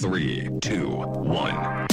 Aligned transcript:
Three, 0.00 0.48
two, 0.62 0.86
one. 0.86 1.86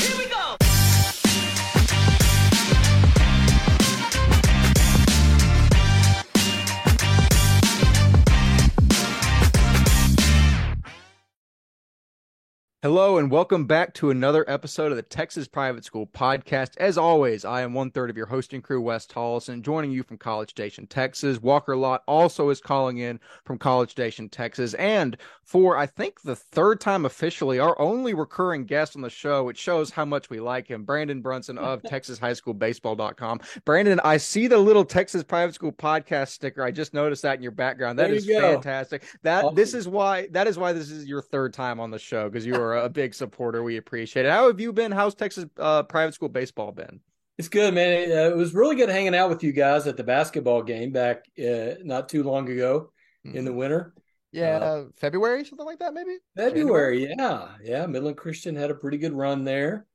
Hello 12.84 13.18
and 13.18 13.32
welcome 13.32 13.66
back 13.66 13.96
to 13.96 14.12
another 14.12 14.47
episode 14.47 14.92
of 14.92 14.97
the 14.97 15.01
Texas 15.01 15.47
Private 15.47 15.83
School 15.83 16.05
Podcast. 16.05 16.77
As 16.77 16.95
always, 16.95 17.44
I 17.44 17.62
am 17.62 17.73
one 17.73 17.90
third 17.90 18.12
of 18.12 18.16
your 18.16 18.27
hosting 18.27 18.62
crew, 18.62 18.80
Wes 18.80 19.08
Tolleson, 19.08 19.63
joining 19.63 19.90
you 19.90 20.04
from 20.04 20.20
College 20.20 20.52
Station, 20.52 20.86
Texas. 20.86 21.41
Walker 21.41 21.76
Lott 21.76 22.04
also 22.08 22.50
is 22.50 22.62
calling 22.62 23.00
in 23.00 23.20
from 23.45 23.58
College 23.58 23.90
Station, 23.90 24.30
Texas. 24.30 24.76
And 24.76 25.18
for, 25.44 25.76
I 25.76 25.88
think, 25.88 26.22
the 26.22 26.36
third 26.36 26.80
time 26.80 27.05
officially, 27.05 27.58
our 27.58 27.80
only 27.82 28.13
recurring 28.13 28.66
guest 28.66 28.96
on 28.96 29.02
the 29.02 29.09
show, 29.09 29.44
which 29.46 29.58
shows 29.58 29.90
how 29.90 30.05
much 30.05 30.30
we 30.30 30.40
like 30.40 30.68
him, 30.68 30.84
Brandon 30.84 31.20
Brunson 31.20 31.58
of 31.58 31.82
TexasHighSchoolBaseball.com. 31.84 33.40
Brandon, 33.66 34.00
I 34.04 34.18
see 34.18 34.46
the 34.46 34.59
little 34.59 34.86
Texas 34.86 35.23
Private 35.23 35.55
School 35.55 35.72
Podcast 35.72 36.28
sticker. 36.30 36.64
I 36.64 36.70
just 36.70 36.94
noticed 36.94 37.23
that 37.23 37.38
in 37.38 37.41
your 37.41 37.54
background. 37.54 37.98
That 37.98 38.09
There 38.09 38.18
is 38.18 38.28
you 38.28 38.40
go. 38.40 38.54
fantastic. 38.54 39.04
That 39.23 39.55
this 39.55 39.73
is 39.73 39.88
why 39.88 40.28
that 40.32 40.46
is 40.46 40.59
why 40.59 40.73
this 40.73 40.91
is 40.91 41.08
your 41.08 41.23
third 41.23 41.54
time 41.54 41.80
on 41.80 41.90
the 41.90 41.98
show 41.98 42.30
because 42.30 42.46
you 42.46 42.54
are 42.54 42.66
a 42.76 42.89
big 42.89 43.13
supporter. 43.13 43.63
We 43.63 43.77
appreciate 43.77 44.26
it. 44.26 44.31
How 44.31 44.48
have 44.48 44.59
you 44.59 44.73
been? 44.73 44.91
How's 44.91 45.16
Texas 45.16 45.45
uh, 45.57 45.84
private 45.84 46.13
school 46.13 46.30
baseball 46.30 46.71
been? 46.71 46.99
It's 47.38 47.49
good, 47.49 47.73
man. 47.73 47.91
It, 47.91 48.12
uh, 48.12 48.31
it 48.31 48.35
was 48.35 48.53
really 48.53 48.76
good 48.76 48.90
hanging 48.90 49.16
out 49.16 49.30
with 49.30 49.43
you 49.43 49.52
guys 49.52 49.85
at 49.88 49.95
the 49.98 50.03
basketball 50.03 50.63
game 50.63 50.91
back 50.91 51.26
uh, 51.40 51.76
not 51.84 52.09
too 52.09 52.23
long 52.23 52.49
ago 52.49 52.91
in 53.23 53.45
the 53.45 53.53
winter. 53.53 53.93
Yeah, 54.31 54.57
Uh, 54.57 54.59
uh, 54.59 54.85
February, 54.98 55.45
something 55.45 55.66
like 55.66 55.80
that, 55.80 55.93
maybe. 55.93 56.17
February, 56.35 57.13
yeah, 57.17 57.49
yeah. 57.63 57.85
Midland 57.85 58.17
Christian 58.17 58.55
had 58.55 58.71
a 58.71 58.76
pretty 58.76 58.98
good 58.98 59.13
run 59.13 59.43
there. 59.43 59.85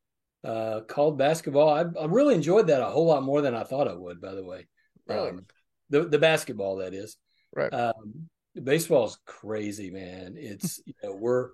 Uh, 0.45 0.81
called 0.81 1.19
basketball. 1.19 1.69
I, 1.69 1.85
I 2.01 2.07
really 2.07 2.35
enjoyed 2.35 2.67
that 2.67 2.83
a 2.83 2.87
whole 2.87 3.07
lot 3.07 3.23
more 3.23 3.41
than 3.43 3.55
I 3.55 3.63
thought 3.63 3.89
I 3.89 3.95
would. 3.95 4.21
By 4.21 4.35
the 4.35 4.45
way, 4.45 4.67
Really? 5.07 5.31
Um, 5.31 5.47
the 5.91 6.05
the 6.05 6.19
basketball 6.19 6.77
that 6.77 6.95
is. 6.95 7.17
Right. 7.55 7.73
Um, 7.73 8.29
baseball 8.61 9.07
is 9.07 9.19
crazy, 9.27 9.91
man. 9.91 10.35
It's 10.37 10.81
you 10.85 10.95
know 11.03 11.15
we're 11.15 11.51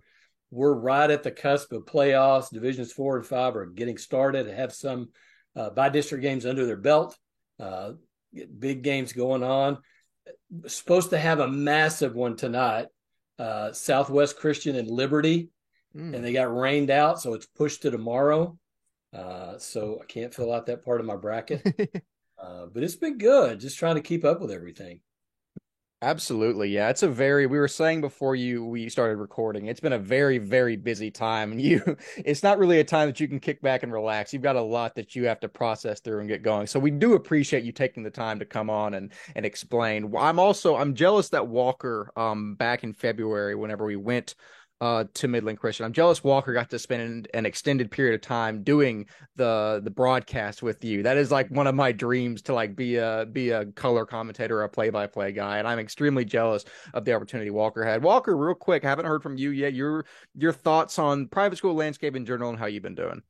we're 0.50 0.74
right 0.74 1.10
at 1.10 1.22
the 1.22 1.30
cusp 1.30 1.72
of 1.72 1.84
playoffs. 1.84 2.50
Divisions 2.50 2.92
four 2.92 3.16
and 3.16 3.26
five 3.26 3.56
are 3.56 3.66
getting 3.66 3.98
started. 3.98 4.46
Have 4.48 4.72
some 4.72 5.10
uh, 5.56 5.70
by 5.70 5.88
district 5.88 6.22
games 6.22 6.46
under 6.46 6.64
their 6.66 6.76
belt. 6.76 7.16
Uh, 7.60 7.92
big 8.58 8.82
games 8.82 9.12
going 9.12 9.42
on. 9.42 9.78
Supposed 10.66 11.10
to 11.10 11.18
have 11.18 11.40
a 11.40 11.48
massive 11.48 12.14
one 12.14 12.36
tonight. 12.36 12.86
Uh, 13.38 13.72
Southwest 13.72 14.38
Christian 14.38 14.76
and 14.76 14.88
Liberty, 14.88 15.50
Mm. 15.96 16.14
and 16.14 16.24
they 16.24 16.34
got 16.34 16.54
rained 16.54 16.90
out, 16.90 17.18
so 17.18 17.32
it's 17.32 17.46
pushed 17.46 17.80
to 17.82 17.90
tomorrow. 17.90 18.58
Uh, 19.12 19.56
so 19.56 19.98
I 20.02 20.04
can't 20.04 20.34
fill 20.34 20.52
out 20.52 20.66
that 20.66 20.84
part 20.84 21.00
of 21.00 21.06
my 21.06 21.16
bracket. 21.16 21.62
uh, 22.38 22.66
but 22.66 22.82
it's 22.82 22.96
been 22.96 23.16
good, 23.16 23.58
just 23.58 23.78
trying 23.78 23.94
to 23.94 24.02
keep 24.02 24.22
up 24.22 24.38
with 24.40 24.50
everything. 24.50 25.00
Absolutely, 26.00 26.68
yeah. 26.68 26.90
It's 26.90 27.02
a 27.02 27.08
very 27.08 27.46
we 27.46 27.58
were 27.58 27.66
saying 27.66 28.02
before 28.02 28.36
you 28.36 28.64
we 28.64 28.88
started 28.88 29.16
recording. 29.16 29.66
It's 29.66 29.80
been 29.80 29.92
a 29.94 29.98
very 29.98 30.38
very 30.38 30.76
busy 30.76 31.10
time, 31.10 31.50
and 31.50 31.60
you 31.68 31.96
it's 32.18 32.44
not 32.44 32.58
really 32.58 32.78
a 32.78 32.84
time 32.84 33.08
that 33.08 33.18
you 33.18 33.26
can 33.26 33.40
kick 33.40 33.60
back 33.62 33.82
and 33.82 33.92
relax. 33.92 34.32
You've 34.32 34.42
got 34.42 34.54
a 34.54 34.62
lot 34.62 34.94
that 34.94 35.16
you 35.16 35.26
have 35.26 35.40
to 35.40 35.48
process 35.48 35.98
through 35.98 36.20
and 36.20 36.28
get 36.28 36.42
going. 36.44 36.68
So 36.68 36.78
we 36.78 36.92
do 36.92 37.14
appreciate 37.14 37.64
you 37.64 37.72
taking 37.72 38.04
the 38.04 38.10
time 38.12 38.38
to 38.38 38.44
come 38.44 38.70
on 38.70 38.94
and 38.94 39.10
and 39.34 39.44
explain. 39.44 40.14
I'm 40.16 40.38
also 40.38 40.76
I'm 40.76 40.94
jealous 40.94 41.30
that 41.30 41.48
Walker 41.48 42.12
um 42.16 42.54
back 42.54 42.84
in 42.84 42.92
February 42.92 43.56
whenever 43.56 43.84
we 43.84 43.96
went 43.96 44.36
uh 44.80 45.04
to 45.14 45.28
Midland 45.28 45.58
Christian. 45.58 45.84
I'm 45.84 45.92
jealous 45.92 46.22
Walker 46.22 46.52
got 46.52 46.70
to 46.70 46.78
spend 46.78 47.28
an 47.34 47.46
extended 47.46 47.90
period 47.90 48.14
of 48.14 48.20
time 48.20 48.62
doing 48.62 49.06
the 49.36 49.80
the 49.82 49.90
broadcast 49.90 50.62
with 50.62 50.84
you. 50.84 51.02
That 51.02 51.16
is 51.16 51.30
like 51.30 51.48
one 51.50 51.66
of 51.66 51.74
my 51.74 51.92
dreams 51.92 52.42
to 52.42 52.54
like 52.54 52.76
be 52.76 52.96
a 52.96 53.26
be 53.30 53.50
a 53.50 53.66
color 53.66 54.06
commentator 54.06 54.58
or 54.58 54.64
a 54.64 54.68
play 54.68 54.90
by 54.90 55.06
play 55.06 55.32
guy, 55.32 55.58
and 55.58 55.66
I'm 55.66 55.78
extremely 55.78 56.24
jealous 56.24 56.64
of 56.94 57.04
the 57.04 57.14
opportunity 57.14 57.50
Walker 57.50 57.84
had. 57.84 58.02
Walker, 58.02 58.36
real 58.36 58.54
quick, 58.54 58.82
haven't 58.82 59.06
heard 59.06 59.22
from 59.22 59.36
you 59.36 59.50
yet. 59.50 59.74
Your 59.74 60.04
your 60.34 60.52
thoughts 60.52 60.98
on 60.98 61.28
private 61.28 61.56
school 61.56 61.74
landscape 61.74 62.14
in 62.14 62.24
general 62.26 62.50
and 62.50 62.58
how 62.58 62.66
you've 62.66 62.82
been 62.82 62.94
doing. 62.94 63.22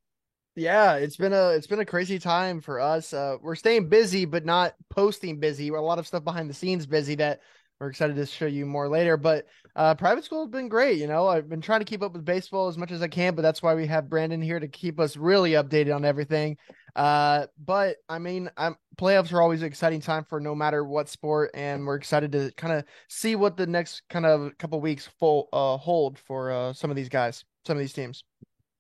Yeah, 0.59 0.97
it's 0.97 1.17
been 1.17 1.33
a 1.33 1.51
it's 1.51 1.69
been 1.69 1.79
a 1.79 1.85
crazy 1.85 2.19
time 2.19 2.61
for 2.61 2.81
us. 2.81 3.13
Uh, 3.13 3.37
we're 3.41 3.55
staying 3.55 3.89
busy, 3.89 4.25
but 4.25 4.45
not 4.45 4.75
posting 4.91 5.39
busy. 5.39 5.69
A 5.69 5.81
lot 5.81 6.01
of 6.01 6.07
stuff 6.07 6.25
behind 6.25 6.51
the 6.51 6.55
scenes 6.55 6.85
busy 6.85 7.15
that 7.15 7.41
we're 7.81 7.89
excited 7.89 8.17
to 8.17 8.27
show 8.27 8.47
you 8.47 8.67
more 8.67 8.89
later. 8.89 9.17
But 9.17 9.47
uh, 9.77 9.95
private 9.95 10.25
school 10.25 10.43
has 10.43 10.51
been 10.51 10.69
great. 10.69 10.99
You 10.99 11.07
know, 11.07 11.29
I've 11.29 11.49
been 11.49 11.61
trying 11.61 11.81
to 11.81 11.85
keep 11.85 12.03
up 12.03 12.13
with 12.13 12.25
baseball 12.25 12.69
as 12.69 12.77
much 12.77 12.91
as 12.91 13.03
I 13.03 13.09
can, 13.09 13.35
but 13.35 13.43
that's 13.43 13.63
why 13.63 13.75
we 13.75 13.87
have 13.87 14.09
Brandon 14.09 14.43
here 14.43 14.59
to 14.59 14.69
keep 14.69 14.99
us 14.99 15.17
really 15.17 15.53
updated 15.53 15.95
on 15.95 16.05
everything. 16.05 16.57
Uh, 16.97 17.47
but 17.65 17.97
I 18.09 18.19
mean, 18.19 18.51
I'm 18.57 18.77
playoffs 18.97 19.33
are 19.33 19.41
always 19.41 19.61
an 19.61 19.69
exciting 19.69 20.01
time 20.01 20.25
for 20.25 20.41
no 20.41 20.55
matter 20.55 20.85
what 20.85 21.09
sport, 21.09 21.51
and 21.55 21.87
we're 21.87 21.95
excited 21.95 22.33
to 22.33 22.51
kind 22.57 22.73
of 22.73 22.85
see 23.09 23.37
what 23.37 23.57
the 23.57 23.67
next 23.67 24.03
kind 24.11 24.27
of 24.27 24.57
couple 24.59 24.81
weeks 24.81 25.09
full 25.21 25.49
uh 25.53 25.77
hold 25.77 26.19
for 26.19 26.51
uh 26.51 26.73
some 26.73 26.91
of 26.91 26.97
these 26.97 27.09
guys, 27.09 27.45
some 27.65 27.77
of 27.77 27.81
these 27.81 27.93
teams. 27.93 28.25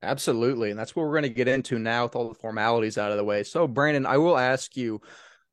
Absolutely. 0.03 0.71
And 0.71 0.79
that's 0.79 0.95
what 0.95 1.03
we're 1.03 1.13
going 1.13 1.23
to 1.25 1.29
get 1.29 1.49
into 1.49 1.79
now 1.79 2.05
with 2.05 2.15
all 2.15 2.29
the 2.29 2.35
formalities 2.35 2.99
out 2.99 3.11
of 3.11 3.17
the 3.17 3.25
way. 3.25 3.43
So, 3.43 3.67
Brandon, 3.67 4.07
I 4.07 4.17
will 4.17 4.39
ask 4.39 4.77
you 4.77 5.01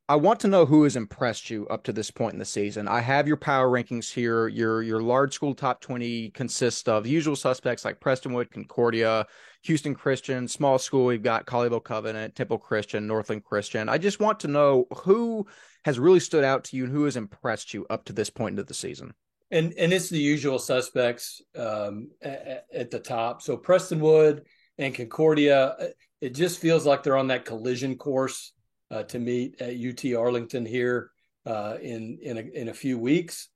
I 0.07 0.17
want 0.17 0.39
to 0.41 0.47
know 0.47 0.67
who 0.67 0.83
has 0.83 0.95
impressed 0.95 1.49
you 1.49 1.67
up 1.67 1.83
to 1.85 1.93
this 1.93 2.11
point 2.11 2.33
in 2.33 2.39
the 2.39 2.45
season. 2.45 2.87
I 2.87 3.01
have 3.01 3.27
your 3.27 3.37
power 3.37 3.67
rankings 3.67 4.13
here. 4.13 4.47
Your 4.47 4.83
your 4.83 5.01
large 5.01 5.33
school 5.33 5.55
top 5.55 5.81
20 5.81 6.29
consists 6.29 6.87
of 6.87 7.07
usual 7.07 7.35
suspects 7.35 7.83
like 7.83 7.99
Prestonwood, 7.99 8.51
Concordia, 8.51 9.25
Houston 9.63 9.95
Christian, 9.95 10.47
small 10.47 10.77
school, 10.77 11.05
we've 11.05 11.23
got 11.23 11.47
Colleyville 11.47 11.83
Covenant, 11.83 12.35
Temple 12.35 12.59
Christian, 12.59 13.07
Northland 13.07 13.43
Christian. 13.43 13.89
I 13.89 13.97
just 13.97 14.19
want 14.19 14.39
to 14.41 14.47
know 14.47 14.85
who 14.95 15.47
has 15.85 15.97
really 15.97 16.19
stood 16.19 16.43
out 16.43 16.65
to 16.65 16.77
you 16.77 16.83
and 16.83 16.93
who 16.93 17.05
has 17.05 17.17
impressed 17.17 17.73
you 17.73 17.87
up 17.89 18.05
to 18.05 18.13
this 18.13 18.29
point 18.29 18.53
into 18.53 18.63
the 18.63 18.75
season. 18.75 19.11
And 19.49 19.73
and 19.75 19.91
it's 19.91 20.09
the 20.09 20.19
usual 20.19 20.59
suspects 20.59 21.41
um, 21.57 22.11
at, 22.21 22.65
at 22.71 22.91
the 22.91 22.99
top. 22.99 23.41
So 23.41 23.57
Prestonwood 23.57 24.41
and 24.77 24.93
Concordia, 24.93 25.65
uh, 25.79 25.87
it 26.21 26.35
just 26.35 26.59
feels 26.59 26.85
like 26.85 27.01
they're 27.01 27.17
on 27.17 27.29
that 27.29 27.45
collision 27.45 27.97
course 27.97 28.51
uh, 28.91 29.03
to 29.03 29.19
meet 29.19 29.61
at 29.61 29.75
UT 29.75 30.13
Arlington 30.15 30.65
here 30.65 31.11
uh, 31.45 31.77
in 31.81 32.19
in 32.21 32.37
a, 32.37 32.41
in 32.41 32.69
a 32.69 32.73
few 32.73 32.97
weeks. 32.99 33.49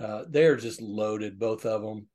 Uh, 0.00 0.24
they're 0.28 0.56
just 0.56 0.80
loaded, 0.80 1.38
both 1.38 1.66
of 1.66 1.82
them. 1.82 2.06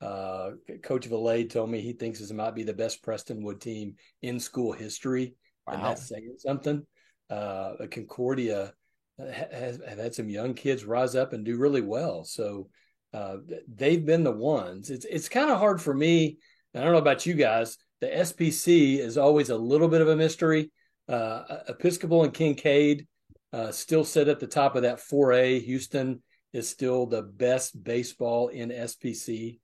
Uh, 0.00 0.52
Coach 0.82 1.06
Valet 1.06 1.44
told 1.44 1.70
me 1.70 1.80
he 1.80 1.92
thinks 1.92 2.18
this 2.18 2.32
might 2.32 2.54
be 2.54 2.62
the 2.62 2.72
best 2.72 3.02
Prestonwood 3.04 3.60
team 3.60 3.96
in 4.22 4.40
school 4.40 4.72
history, 4.72 5.34
and 5.66 5.82
Wow. 5.82 5.88
that's 5.88 6.08
saying 6.08 6.36
something. 6.38 6.86
Uh, 7.28 7.74
Concordia 7.90 8.72
has 9.18 9.80
have 9.86 9.98
had 9.98 10.14
some 10.14 10.28
young 10.28 10.54
kids 10.54 10.84
rise 10.84 11.14
up 11.14 11.32
and 11.32 11.44
do 11.44 11.56
really 11.56 11.82
well. 11.82 12.24
So 12.24 12.68
uh, 13.12 13.36
they've 13.74 14.04
been 14.04 14.24
the 14.24 14.30
ones. 14.30 14.90
It's 14.90 15.04
it's 15.04 15.28
kind 15.28 15.50
of 15.50 15.58
hard 15.58 15.80
for 15.80 15.94
me. 15.94 16.38
I 16.74 16.80
don't 16.80 16.92
know 16.92 16.98
about 16.98 17.26
you 17.26 17.34
guys. 17.34 17.76
The 18.00 18.06
SPC 18.06 18.98
is 18.98 19.18
always 19.18 19.50
a 19.50 19.56
little 19.56 19.88
bit 19.88 20.00
of 20.00 20.08
a 20.08 20.16
mystery. 20.16 20.70
Uh, 21.10 21.62
Episcopal 21.68 22.24
and 22.24 22.32
Kincaid 22.32 23.06
uh, 23.52 23.72
still 23.72 24.04
sit 24.04 24.28
at 24.28 24.38
the 24.38 24.46
top 24.46 24.76
of 24.76 24.82
that 24.82 24.98
4A. 24.98 25.62
Houston 25.64 26.22
is 26.52 26.68
still 26.68 27.06
the 27.06 27.22
best 27.22 27.82
baseball 27.82 28.48
in 28.48 28.70
SPC. 28.70 29.58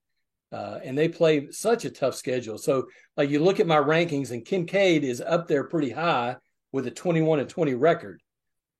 Uh, 0.52 0.78
and 0.84 0.96
they 0.96 1.08
play 1.08 1.50
such 1.50 1.84
a 1.84 1.90
tough 1.90 2.14
schedule. 2.14 2.56
So, 2.58 2.86
like 3.16 3.30
you 3.30 3.40
look 3.40 3.60
at 3.60 3.66
my 3.66 3.78
rankings, 3.78 4.30
and 4.30 4.44
Kincaid 4.44 5.02
is 5.04 5.20
up 5.20 5.48
there 5.48 5.64
pretty 5.64 5.90
high 5.90 6.36
with 6.72 6.86
a 6.86 6.90
21 6.90 7.40
and 7.40 7.48
20 7.48 7.74
record, 7.74 8.22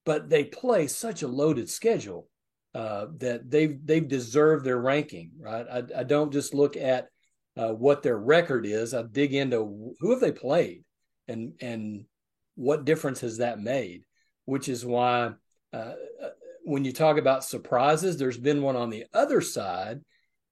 but 0.04 0.28
they 0.28 0.44
play 0.44 0.86
such 0.86 1.22
a 1.22 1.28
loaded 1.28 1.68
schedule 1.68 2.28
uh, 2.74 3.06
that 3.18 3.50
they've 3.50 3.78
they've 3.84 4.06
deserved 4.06 4.64
their 4.64 4.80
ranking. 4.80 5.32
Right? 5.40 5.66
I, 5.70 5.82
I 6.00 6.02
don't 6.04 6.32
just 6.32 6.54
look 6.54 6.76
at 6.76 7.08
uh, 7.56 7.72
what 7.72 8.02
their 8.02 8.18
record 8.18 8.64
is. 8.64 8.94
I 8.94 9.02
dig 9.02 9.34
into 9.34 9.94
who 9.98 10.10
have 10.12 10.20
they 10.20 10.32
played, 10.32 10.84
and 11.26 11.54
and 11.60 12.04
what 12.56 12.84
difference 12.84 13.20
has 13.20 13.38
that 13.38 13.60
made? 13.60 14.04
Which 14.44 14.68
is 14.68 14.84
why 14.84 15.32
uh, 15.72 15.92
when 16.64 16.84
you 16.84 16.92
talk 16.92 17.16
about 17.16 17.44
surprises, 17.44 18.16
there's 18.16 18.38
been 18.38 18.62
one 18.62 18.76
on 18.76 18.90
the 18.90 19.04
other 19.14 19.40
side, 19.40 20.00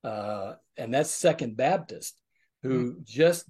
uh, 0.05 0.55
and 0.77 0.95
that's 0.95 1.11
Second 1.11 1.57
Baptist, 1.57 2.17
who 2.63 3.01
just 3.03 3.47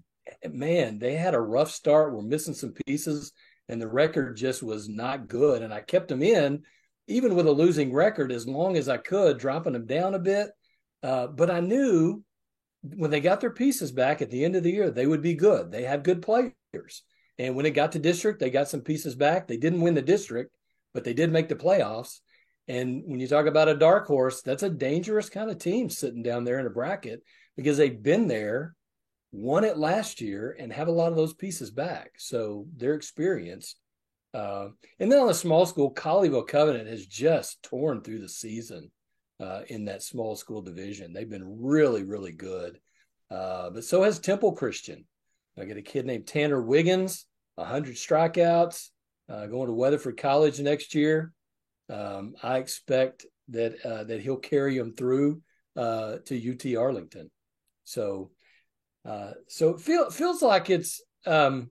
man, 0.51 0.99
they 0.99 1.15
had 1.17 1.35
a 1.35 1.41
rough 1.41 1.71
start. 1.71 2.15
We're 2.15 2.23
missing 2.23 2.55
some 2.55 2.75
pieces, 2.87 3.33
and 3.69 3.81
the 3.81 3.89
record 3.89 4.37
just 4.37 4.63
was 4.63 4.89
not 4.89 5.29
good. 5.29 5.63
And 5.63 5.73
I 5.73 5.81
kept 5.81 6.09
them 6.09 6.23
in, 6.23 6.63
even 7.07 7.35
with 7.35 7.47
a 7.47 7.53
losing 7.53 7.93
record, 7.93 8.33
as 8.33 8.47
long 8.47 8.77
as 8.77 8.89
I 8.89 8.97
could, 8.97 9.39
dropping 9.39 9.75
them 9.75 9.87
down 9.87 10.15
a 10.15 10.19
bit. 10.19 10.51
Uh, 11.03 11.27
but 11.27 11.51
I 11.51 11.61
knew 11.61 12.25
when 12.83 13.11
they 13.11 13.21
got 13.21 13.41
their 13.41 13.51
pieces 13.51 13.93
back 13.93 14.23
at 14.23 14.31
the 14.31 14.45
end 14.45 14.57
of 14.57 14.63
the 14.63 14.73
year, 14.73 14.91
they 14.91 15.07
would 15.07 15.23
be 15.23 15.35
good. 15.35 15.71
They 15.71 15.85
have 15.85 16.03
good 16.03 16.23
players. 16.23 17.03
And 17.39 17.57
when 17.57 17.67
it 17.67 17.71
got 17.71 17.93
to 17.93 17.99
district, 17.99 18.41
they 18.41 18.51
got 18.51 18.69
some 18.69 18.81
pieces 18.81 19.15
back. 19.15 19.49
They 19.49 19.57
didn't 19.57 19.81
win 19.81 19.95
the 19.95 20.03
district, 20.03 20.55
but 20.93 21.05
they 21.05 21.15
did 21.15 21.33
make 21.33 21.49
the 21.49 21.57
playoffs. 21.57 22.21
And 22.69 23.03
when 23.07 23.21
you 23.21 23.29
talk 23.29 23.47
about 23.47 23.69
a 23.69 23.77
dark 23.77 24.07
horse, 24.07 24.43
that's 24.43 24.63
a 24.63 24.71
dangerous 24.71 25.29
kind 25.29 25.51
of 25.51 25.59
team 25.59 25.91
sitting 25.91 26.23
down 26.23 26.45
there 26.45 26.59
in 26.59 26.67
a 26.67 26.71
bracket 26.71 27.23
because 27.57 27.77
they've 27.77 28.03
been 28.03 28.29
there 28.29 28.75
won 29.33 29.65
it 29.65 29.77
last 29.77 30.21
year 30.21 30.57
and 30.59 30.73
have 30.73 30.87
a 30.87 30.93
lot 30.93 31.11
of 31.11 31.17
those 31.17 31.35
pieces 31.35 31.71
back. 31.71 32.13
So 32.19 32.67
they're 32.77 32.95
experienced. 32.95 33.79
Uh, 34.33 34.69
and 35.01 35.11
then 35.11 35.19
on 35.19 35.27
the 35.27 35.35
small 35.35 35.67
school, 35.67 35.93
Colleyville 35.93 36.47
Covenant 36.47 36.89
has 36.89 37.05
just 37.05 37.63
torn 37.63 38.01
through 38.01 38.21
the 38.21 38.29
season 38.29 38.91
uh, 39.41 39.63
in 39.69 39.87
that 39.87 40.03
small 40.03 40.37
school 40.37 40.63
division. 40.63 41.13
They've 41.13 41.29
been 41.29 41.63
really, 41.63 42.05
really 42.05 42.33
good. 42.33 42.79
Uh, 43.31 43.71
but 43.71 43.85
so 43.85 44.03
has 44.03 44.19
Temple 44.19 44.53
Christian. 44.53 45.05
I 45.59 45.65
get 45.65 45.77
a 45.77 45.83
kid 45.83 46.07
named 46.07 46.27
Tanner 46.27 46.61
Wiggins, 46.61 47.27
100 47.57 47.95
strikeouts, 47.95 48.89
uh, 49.29 49.47
going 49.47 49.69
to 49.69 49.73
Weatherford 49.73 50.17
College 50.17 50.61
next 50.61 50.95
year. 50.95 51.33
Um, 51.89 52.35
I 52.43 52.59
expect 52.59 53.27
that 53.49 53.85
uh, 53.85 54.05
that 54.05 54.21
he'll 54.23 54.37
carry 54.37 54.77
him 54.77 54.95
through 54.95 55.43
uh, 55.77 56.17
to 56.27 56.53
UT 56.53 56.77
Arlington. 56.77 57.31
So, 57.85 58.31
uh, 59.05 59.33
so 59.49 59.71
it 59.71 59.81
feel, 59.81 60.11
feels 60.11 60.43
like 60.43 60.71
it's 60.71 61.03
um, 61.27 61.71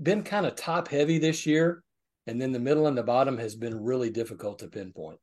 been 0.00 0.22
kind 0.22 0.46
of 0.46 0.54
top 0.54 0.88
heavy 0.88 1.18
this 1.18 1.44
year, 1.44 1.82
and 2.26 2.40
then 2.40 2.52
the 2.52 2.60
middle 2.60 2.86
and 2.86 2.96
the 2.96 3.02
bottom 3.02 3.36
has 3.38 3.56
been 3.56 3.82
really 3.82 4.10
difficult 4.10 4.60
to 4.60 4.68
pinpoint. 4.68 5.18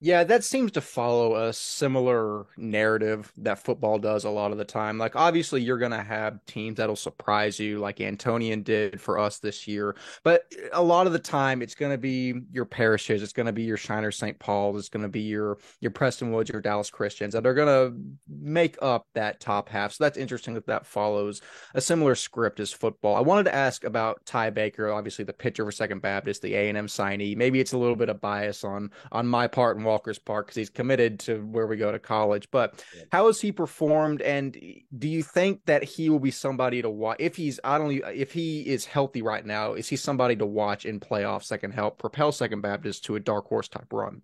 Yeah, 0.00 0.22
that 0.24 0.44
seems 0.44 0.70
to 0.72 0.80
follow 0.80 1.48
a 1.48 1.52
similar 1.52 2.46
narrative 2.56 3.32
that 3.38 3.58
football 3.58 3.98
does 3.98 4.22
a 4.24 4.30
lot 4.30 4.52
of 4.52 4.58
the 4.58 4.64
time. 4.64 4.96
Like, 4.96 5.16
obviously, 5.16 5.60
you're 5.60 5.78
going 5.78 5.90
to 5.90 6.04
have 6.04 6.38
teams 6.46 6.76
that'll 6.76 6.94
surprise 6.94 7.58
you, 7.58 7.80
like 7.80 7.96
Antonian 7.96 8.62
did 8.62 9.00
for 9.00 9.18
us 9.18 9.40
this 9.40 9.66
year. 9.66 9.96
But 10.22 10.44
eh, 10.56 10.68
a 10.72 10.80
lot 10.80 11.08
of 11.08 11.12
the 11.12 11.18
time, 11.18 11.62
it's 11.62 11.74
going 11.74 11.90
to 11.90 11.98
be 11.98 12.42
your 12.52 12.64
parishes, 12.64 13.24
it's 13.24 13.32
going 13.32 13.46
to 13.46 13.52
be 13.52 13.64
your 13.64 13.76
Shiner 13.76 14.12
St. 14.12 14.38
Paul's, 14.38 14.78
it's 14.78 14.88
going 14.88 15.02
to 15.02 15.08
be 15.08 15.22
your 15.22 15.58
your 15.80 15.90
Prestonwoods, 15.90 16.52
your 16.52 16.62
Dallas 16.62 16.90
Christians 16.90 17.34
that 17.34 17.44
are 17.44 17.54
going 17.54 17.66
to 17.66 18.00
make 18.28 18.78
up 18.80 19.04
that 19.14 19.40
top 19.40 19.68
half. 19.68 19.94
So 19.94 20.04
that's 20.04 20.16
interesting 20.16 20.54
that 20.54 20.66
that 20.66 20.86
follows 20.86 21.42
a 21.74 21.80
similar 21.80 22.14
script 22.14 22.60
as 22.60 22.72
football. 22.72 23.16
I 23.16 23.20
wanted 23.20 23.44
to 23.44 23.54
ask 23.54 23.82
about 23.82 24.24
Ty 24.26 24.50
Baker, 24.50 24.92
obviously 24.92 25.24
the 25.24 25.32
pitcher 25.32 25.64
for 25.64 25.72
Second 25.72 26.02
Baptist, 26.02 26.42
the 26.42 26.54
A 26.54 26.68
and 26.68 26.78
M 26.78 26.86
signee. 26.86 27.36
Maybe 27.36 27.58
it's 27.58 27.72
a 27.72 27.78
little 27.78 27.96
bit 27.96 28.08
of 28.08 28.20
bias 28.20 28.62
on 28.62 28.92
on 29.10 29.26
my 29.26 29.48
part 29.48 29.76
Walker's 29.88 30.18
part 30.18 30.46
because 30.46 30.56
he's 30.56 30.70
committed 30.70 31.18
to 31.20 31.38
where 31.46 31.66
we 31.66 31.76
go 31.76 31.90
to 31.90 31.98
college. 31.98 32.48
But 32.50 32.84
yeah. 32.94 33.04
how 33.10 33.26
has 33.26 33.40
he 33.40 33.50
performed? 33.50 34.20
And 34.20 34.52
do 34.96 35.08
you 35.08 35.22
think 35.22 35.64
that 35.64 35.82
he 35.82 36.10
will 36.10 36.20
be 36.20 36.30
somebody 36.30 36.82
to 36.82 36.90
watch 36.90 37.16
if 37.18 37.36
he's 37.36 37.58
I 37.64 37.78
don't 37.78 37.90
if 38.14 38.32
he 38.32 38.60
is 38.68 38.84
healthy 38.84 39.22
right 39.22 39.44
now? 39.44 39.72
Is 39.72 39.88
he 39.88 39.96
somebody 39.96 40.36
to 40.36 40.46
watch 40.46 40.84
in 40.84 41.00
playoffs 41.00 41.48
that 41.48 41.58
can 41.58 41.70
help 41.70 41.98
propel 41.98 42.30
Second 42.32 42.60
Baptist 42.60 43.06
to 43.06 43.16
a 43.16 43.20
dark 43.20 43.46
horse 43.46 43.68
type 43.68 43.90
run? 43.92 44.22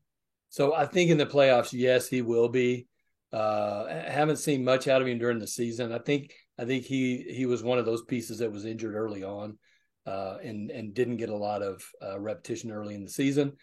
So 0.50 0.74
I 0.74 0.86
think 0.86 1.10
in 1.10 1.18
the 1.18 1.26
playoffs, 1.26 1.72
yes, 1.72 2.08
he 2.08 2.22
will 2.22 2.48
be. 2.48 2.86
Uh, 3.32 3.86
I 3.88 4.10
haven't 4.10 4.36
seen 4.36 4.64
much 4.64 4.86
out 4.86 5.02
of 5.02 5.08
him 5.08 5.18
during 5.18 5.40
the 5.40 5.46
season. 5.46 5.92
I 5.92 5.98
think 5.98 6.32
I 6.58 6.66
think 6.66 6.84
he 6.84 7.24
he 7.28 7.46
was 7.46 7.62
one 7.62 7.78
of 7.78 7.86
those 7.86 8.02
pieces 8.02 8.38
that 8.38 8.52
was 8.52 8.64
injured 8.64 8.94
early 8.94 9.24
on, 9.24 9.58
uh, 10.06 10.36
and 10.42 10.70
and 10.70 10.94
didn't 10.94 11.16
get 11.16 11.30
a 11.30 11.36
lot 11.36 11.62
of 11.62 11.82
uh, 12.00 12.20
repetition 12.20 12.70
early 12.70 12.94
in 12.94 13.02
the 13.02 13.10
season 13.10 13.54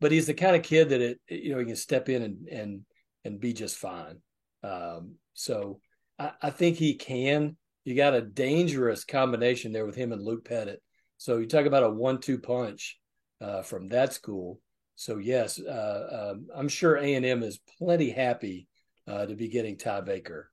but 0.00 0.12
he's 0.12 0.26
the 0.26 0.34
kind 0.34 0.56
of 0.56 0.62
kid 0.62 0.90
that 0.90 1.00
it 1.00 1.20
you 1.28 1.52
know 1.52 1.58
he 1.58 1.66
can 1.66 1.76
step 1.76 2.08
in 2.08 2.22
and 2.22 2.48
and 2.48 2.80
and 3.24 3.40
be 3.40 3.52
just 3.52 3.76
fine. 3.76 4.18
Um, 4.62 5.16
so 5.34 5.80
I, 6.18 6.32
I, 6.42 6.50
think 6.50 6.76
he 6.76 6.94
can. 6.94 7.56
You 7.84 7.94
got 7.94 8.14
a 8.14 8.20
dangerous 8.20 9.04
combination 9.04 9.72
there 9.72 9.86
with 9.86 9.96
him 9.96 10.12
and 10.12 10.22
Luke 10.22 10.44
Pettit. 10.44 10.82
So 11.18 11.38
you 11.38 11.46
talk 11.46 11.66
about 11.66 11.82
a 11.82 11.90
one-two 11.90 12.38
punch 12.38 12.98
uh, 13.40 13.62
from 13.62 13.88
that 13.88 14.12
school. 14.12 14.60
So 14.96 15.18
yes, 15.18 15.58
uh, 15.58 16.32
um, 16.32 16.46
I'm 16.54 16.68
sure 16.68 16.96
A 16.96 17.14
and 17.14 17.24
M 17.24 17.42
is 17.42 17.60
plenty 17.78 18.10
happy 18.10 18.68
uh, 19.06 19.26
to 19.26 19.34
be 19.34 19.48
getting 19.48 19.78
Ty 19.78 20.02
Baker. 20.02 20.50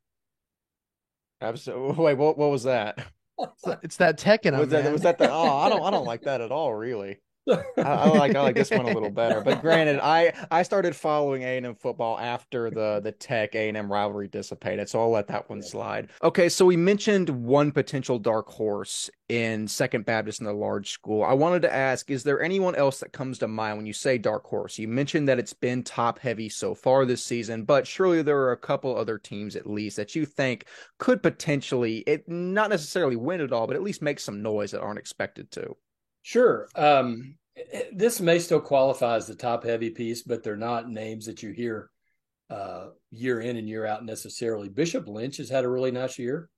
Absolutely. 1.42 2.04
Wait, 2.04 2.18
what? 2.18 2.38
What 2.38 2.50
was 2.50 2.64
that? 2.64 3.06
it's 3.84 3.98
that 3.98 4.18
tech 4.18 4.46
in 4.46 4.58
was 4.58 4.70
that, 4.70 4.92
was 4.92 5.04
that 5.04 5.18
the? 5.18 5.30
Oh, 5.30 5.58
I 5.58 5.70
don't. 5.70 5.84
I 5.84 5.92
don't 5.92 6.06
like 6.06 6.24
that 6.24 6.42
at 6.42 6.52
all. 6.52 6.74
Really. 6.74 7.20
I, 7.50 7.64
I, 7.78 8.08
like 8.10 8.36
I 8.36 8.42
like 8.42 8.56
this 8.56 8.72
one 8.72 8.86
a 8.86 8.94
little 8.94 9.10
better. 9.10 9.42
But 9.42 9.62
granted, 9.62 10.00
I 10.02 10.34
I 10.52 10.64
started 10.64 10.96
following 10.96 11.44
A 11.44 11.58
and 11.58 11.66
M 11.66 11.76
football 11.76 12.18
after 12.20 12.70
the 12.70 13.00
the 13.04 13.12
Tech 13.12 13.56
A 13.56 13.68
and 13.68 13.78
M 13.78 13.92
rivalry 13.92 14.28
dissipated, 14.28 14.90
so 14.90 15.02
I'll 15.02 15.12
let 15.12 15.28
that 15.28 15.50
one 15.50 15.62
slide. 15.62 16.10
Okay, 16.24 16.50
so 16.50 16.66
we 16.66 16.78
mentioned 16.78 17.30
one 17.30 17.72
potential 17.72 18.20
dark 18.20 18.48
horse 18.48 19.10
in 19.30 19.68
Second 19.68 20.06
Baptist 20.06 20.40
in 20.40 20.46
the 20.46 20.54
large 20.54 20.92
school. 20.92 21.24
I 21.24 21.34
wanted 21.34 21.62
to 21.64 21.74
ask: 21.74 22.10
Is 22.10 22.24
there 22.24 22.42
anyone 22.42 22.76
else 22.76 23.00
that 23.00 23.14
comes 23.14 23.40
to 23.40 23.48
mind 23.48 23.78
when 23.78 23.86
you 23.86 23.94
say 23.94 24.18
dark 24.18 24.46
horse? 24.46 24.78
You 24.78 24.88
mentioned 24.88 25.28
that 25.30 25.40
it's 25.40 25.54
been 25.54 25.84
top 25.84 26.20
heavy 26.20 26.50
so 26.50 26.76
far 26.76 27.06
this 27.06 27.24
season, 27.24 27.64
but 27.64 27.88
surely 27.88 28.22
there 28.22 28.40
are 28.40 28.52
a 28.52 28.58
couple 28.58 28.96
other 28.96 29.18
teams 29.18 29.56
at 29.56 29.70
least 29.70 29.98
that 29.98 30.16
you 30.16 30.26
think 30.26 30.66
could 30.98 31.22
potentially, 31.24 32.00
it 32.00 32.28
not 32.28 32.70
necessarily 32.70 33.16
win 33.16 33.42
it 33.42 33.52
all, 33.52 33.68
but 33.68 33.76
at 33.76 33.84
least 33.84 34.02
make 34.02 34.20
some 34.20 34.42
noise 34.42 34.72
that 34.72 34.82
aren't 34.82 35.00
expected 35.00 35.52
to. 35.52 35.76
Sure. 36.28 36.68
Um, 36.76 37.38
this 37.94 38.20
may 38.20 38.40
still 38.40 38.60
qualify 38.60 39.16
as 39.16 39.28
the 39.28 39.34
top 39.34 39.64
heavy 39.64 39.92
piece, 39.92 40.24
but 40.24 40.44
they're 40.44 40.58
not 40.58 40.90
names 40.90 41.26
that 41.28 41.42
you 41.42 41.52
hear 41.52 41.90
uh, 42.50 42.88
year 43.12 43.40
in 43.40 43.56
and 43.56 43.70
year 43.70 43.86
out 43.86 44.04
necessarily. 44.04 44.68
Bishop 44.68 45.08
Lynch 45.08 45.38
has 45.38 45.48
had 45.48 45.64
a 45.64 45.70
really 45.70 45.92
nice 45.92 46.20
year. 46.20 46.50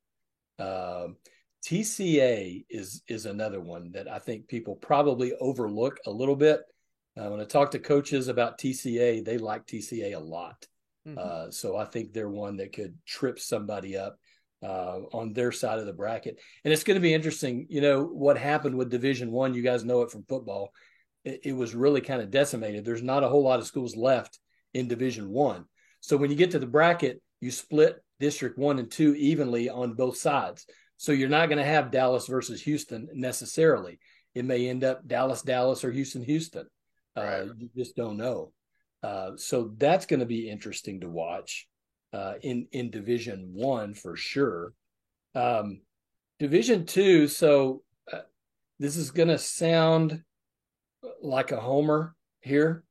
Uh, 0.58 1.04
um, 1.04 1.16
TCA 1.64 2.64
is 2.68 3.04
is 3.06 3.26
another 3.26 3.60
one 3.60 3.92
that 3.92 4.08
I 4.08 4.18
think 4.18 4.48
people 4.48 4.74
probably 4.74 5.34
overlook 5.34 6.00
a 6.04 6.10
little 6.10 6.34
bit. 6.34 6.62
Uh, 7.16 7.28
when 7.28 7.40
I 7.40 7.44
talk 7.44 7.70
to 7.70 7.78
coaches 7.78 8.26
about 8.26 8.58
TCA, 8.58 9.24
they 9.24 9.38
like 9.38 9.68
TCA 9.68 10.16
a 10.16 10.18
lot. 10.18 10.66
Mm-hmm. 11.06 11.16
Uh, 11.16 11.52
so 11.52 11.76
I 11.76 11.84
think 11.84 12.12
they're 12.12 12.28
one 12.28 12.56
that 12.56 12.72
could 12.72 12.98
trip 13.06 13.38
somebody 13.38 13.96
up 13.96 14.18
uh, 14.62 15.00
on 15.12 15.32
their 15.32 15.52
side 15.52 15.78
of 15.78 15.86
the 15.86 15.92
bracket. 15.92 16.38
And 16.64 16.72
it's 16.72 16.84
going 16.84 16.96
to 16.96 17.00
be 17.00 17.14
interesting. 17.14 17.66
You 17.70 17.80
know 17.80 18.04
what 18.04 18.38
happened 18.38 18.76
with 18.76 18.90
Division 18.90 19.30
One. 19.30 19.54
You 19.54 19.62
guys 19.62 19.84
know 19.84 20.02
it 20.02 20.10
from 20.10 20.24
football. 20.28 20.72
It, 21.24 21.40
it 21.44 21.52
was 21.52 21.74
really 21.74 22.00
kind 22.00 22.22
of 22.22 22.30
decimated. 22.30 22.84
There's 22.84 23.02
not 23.02 23.24
a 23.24 23.28
whole 23.28 23.42
lot 23.42 23.60
of 23.60 23.66
schools 23.66 23.96
left 23.96 24.38
in 24.74 24.88
Division 24.88 25.30
One. 25.30 25.64
So 26.00 26.16
when 26.16 26.30
you 26.30 26.36
get 26.36 26.52
to 26.52 26.58
the 26.58 26.66
bracket, 26.66 27.22
you 27.40 27.50
split 27.50 28.02
District 28.18 28.58
One 28.58 28.78
and 28.78 28.90
Two 28.90 29.14
evenly 29.14 29.68
on 29.68 29.94
both 29.94 30.16
sides. 30.16 30.66
So 30.96 31.12
you're 31.12 31.30
not 31.30 31.48
going 31.48 31.58
to 31.58 31.64
have 31.64 31.90
Dallas 31.90 32.26
versus 32.26 32.60
Houston 32.62 33.08
necessarily. 33.14 33.98
It 34.34 34.44
may 34.44 34.68
end 34.68 34.84
up 34.84 35.06
Dallas, 35.06 35.42
Dallas, 35.42 35.82
or 35.82 35.90
Houston, 35.90 36.22
Houston. 36.22 36.66
Uh, 37.16 37.22
right. 37.22 37.48
You 37.56 37.70
just 37.74 37.96
don't 37.96 38.18
know. 38.18 38.52
Uh, 39.02 39.30
so 39.36 39.72
that's 39.78 40.06
going 40.06 40.20
to 40.20 40.26
be 40.26 40.50
interesting 40.50 41.00
to 41.00 41.08
watch 41.08 41.66
uh, 42.12 42.34
in 42.42 42.66
in 42.72 42.90
Division 42.90 43.50
One 43.52 43.94
for 43.94 44.16
sure. 44.16 44.72
Um, 45.34 45.82
Division 46.38 46.86
Two, 46.86 47.28
so 47.28 47.82
uh, 48.12 48.20
this 48.78 48.96
is 48.96 49.10
going 49.10 49.28
to 49.28 49.38
sound 49.38 50.22
like 51.22 51.52
a 51.52 51.60
homer 51.60 52.14
here, 52.40 52.84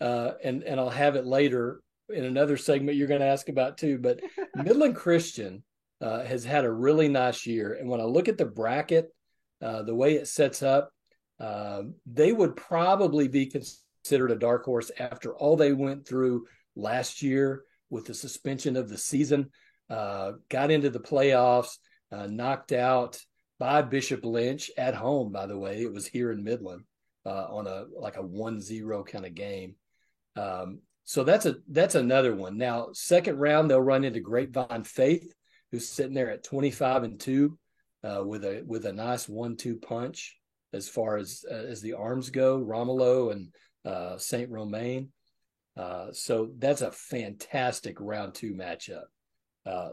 uh, 0.00 0.32
and 0.42 0.62
and 0.62 0.78
I'll 0.78 0.90
have 0.90 1.16
it 1.16 1.26
later 1.26 1.80
in 2.10 2.24
another 2.24 2.56
segment 2.56 2.96
you're 2.96 3.08
going 3.08 3.20
to 3.20 3.26
ask 3.26 3.48
about 3.48 3.78
too. 3.78 3.98
But 3.98 4.20
Midland 4.54 4.96
Christian 4.96 5.62
uh, 6.00 6.24
has 6.24 6.44
had 6.44 6.64
a 6.64 6.72
really 6.72 7.08
nice 7.08 7.46
year, 7.46 7.74
and 7.74 7.88
when 7.88 8.00
I 8.00 8.04
look 8.04 8.28
at 8.28 8.38
the 8.38 8.44
bracket, 8.44 9.14
uh, 9.62 9.82
the 9.82 9.94
way 9.94 10.14
it 10.14 10.28
sets 10.28 10.62
up, 10.62 10.92
um, 11.40 11.94
they 12.06 12.32
would 12.32 12.56
probably 12.56 13.28
be 13.28 13.46
considered 13.46 14.30
a 14.30 14.36
dark 14.38 14.64
horse 14.64 14.90
after 14.98 15.34
all 15.34 15.56
they 15.56 15.72
went 15.72 16.06
through 16.06 16.46
last 16.76 17.22
year 17.22 17.64
with 17.90 18.06
the 18.06 18.14
suspension 18.14 18.76
of 18.76 18.88
the 18.88 18.98
season, 18.98 19.50
uh, 19.90 20.32
got 20.48 20.70
into 20.70 20.90
the 20.90 21.00
playoffs, 21.00 21.78
uh, 22.12 22.26
knocked 22.26 22.72
out 22.72 23.18
by 23.58 23.82
Bishop 23.82 24.24
Lynch 24.24 24.70
at 24.76 24.94
home. 24.94 25.32
By 25.32 25.46
the 25.46 25.58
way, 25.58 25.82
it 25.82 25.92
was 25.92 26.06
here 26.06 26.30
in 26.30 26.44
Midland 26.44 26.84
uh, 27.26 27.46
on 27.50 27.66
a 27.66 27.84
like 27.98 28.16
a 28.16 28.22
one 28.22 28.60
zero 28.60 29.04
kind 29.04 29.26
of 29.26 29.34
game. 29.34 29.74
Um, 30.36 30.80
so 31.04 31.24
that's 31.24 31.46
a 31.46 31.56
that's 31.68 31.94
another 31.94 32.34
one. 32.34 32.58
Now, 32.58 32.88
second 32.92 33.38
round 33.38 33.70
they'll 33.70 33.80
run 33.80 34.04
into 34.04 34.20
Grapevine 34.20 34.84
Faith, 34.84 35.32
who's 35.72 35.88
sitting 35.88 36.14
there 36.14 36.30
at 36.30 36.44
twenty 36.44 36.70
five 36.70 37.02
and 37.02 37.18
two, 37.18 37.58
uh, 38.04 38.22
with 38.24 38.44
a 38.44 38.62
with 38.66 38.86
a 38.86 38.92
nice 38.92 39.28
one 39.28 39.56
two 39.56 39.76
punch 39.76 40.36
as 40.72 40.88
far 40.88 41.16
as 41.16 41.44
uh, 41.50 41.54
as 41.54 41.80
the 41.80 41.94
arms 41.94 42.30
go. 42.30 42.58
Romolo 42.58 43.30
and 43.30 43.54
uh, 43.84 44.18
Saint 44.18 44.50
Romain. 44.50 45.10
Uh, 45.78 46.12
so 46.12 46.50
that's 46.58 46.82
a 46.82 46.90
fantastic 46.90 47.96
round 48.00 48.34
two 48.34 48.52
matchup. 48.52 49.04
Uh, 49.64 49.90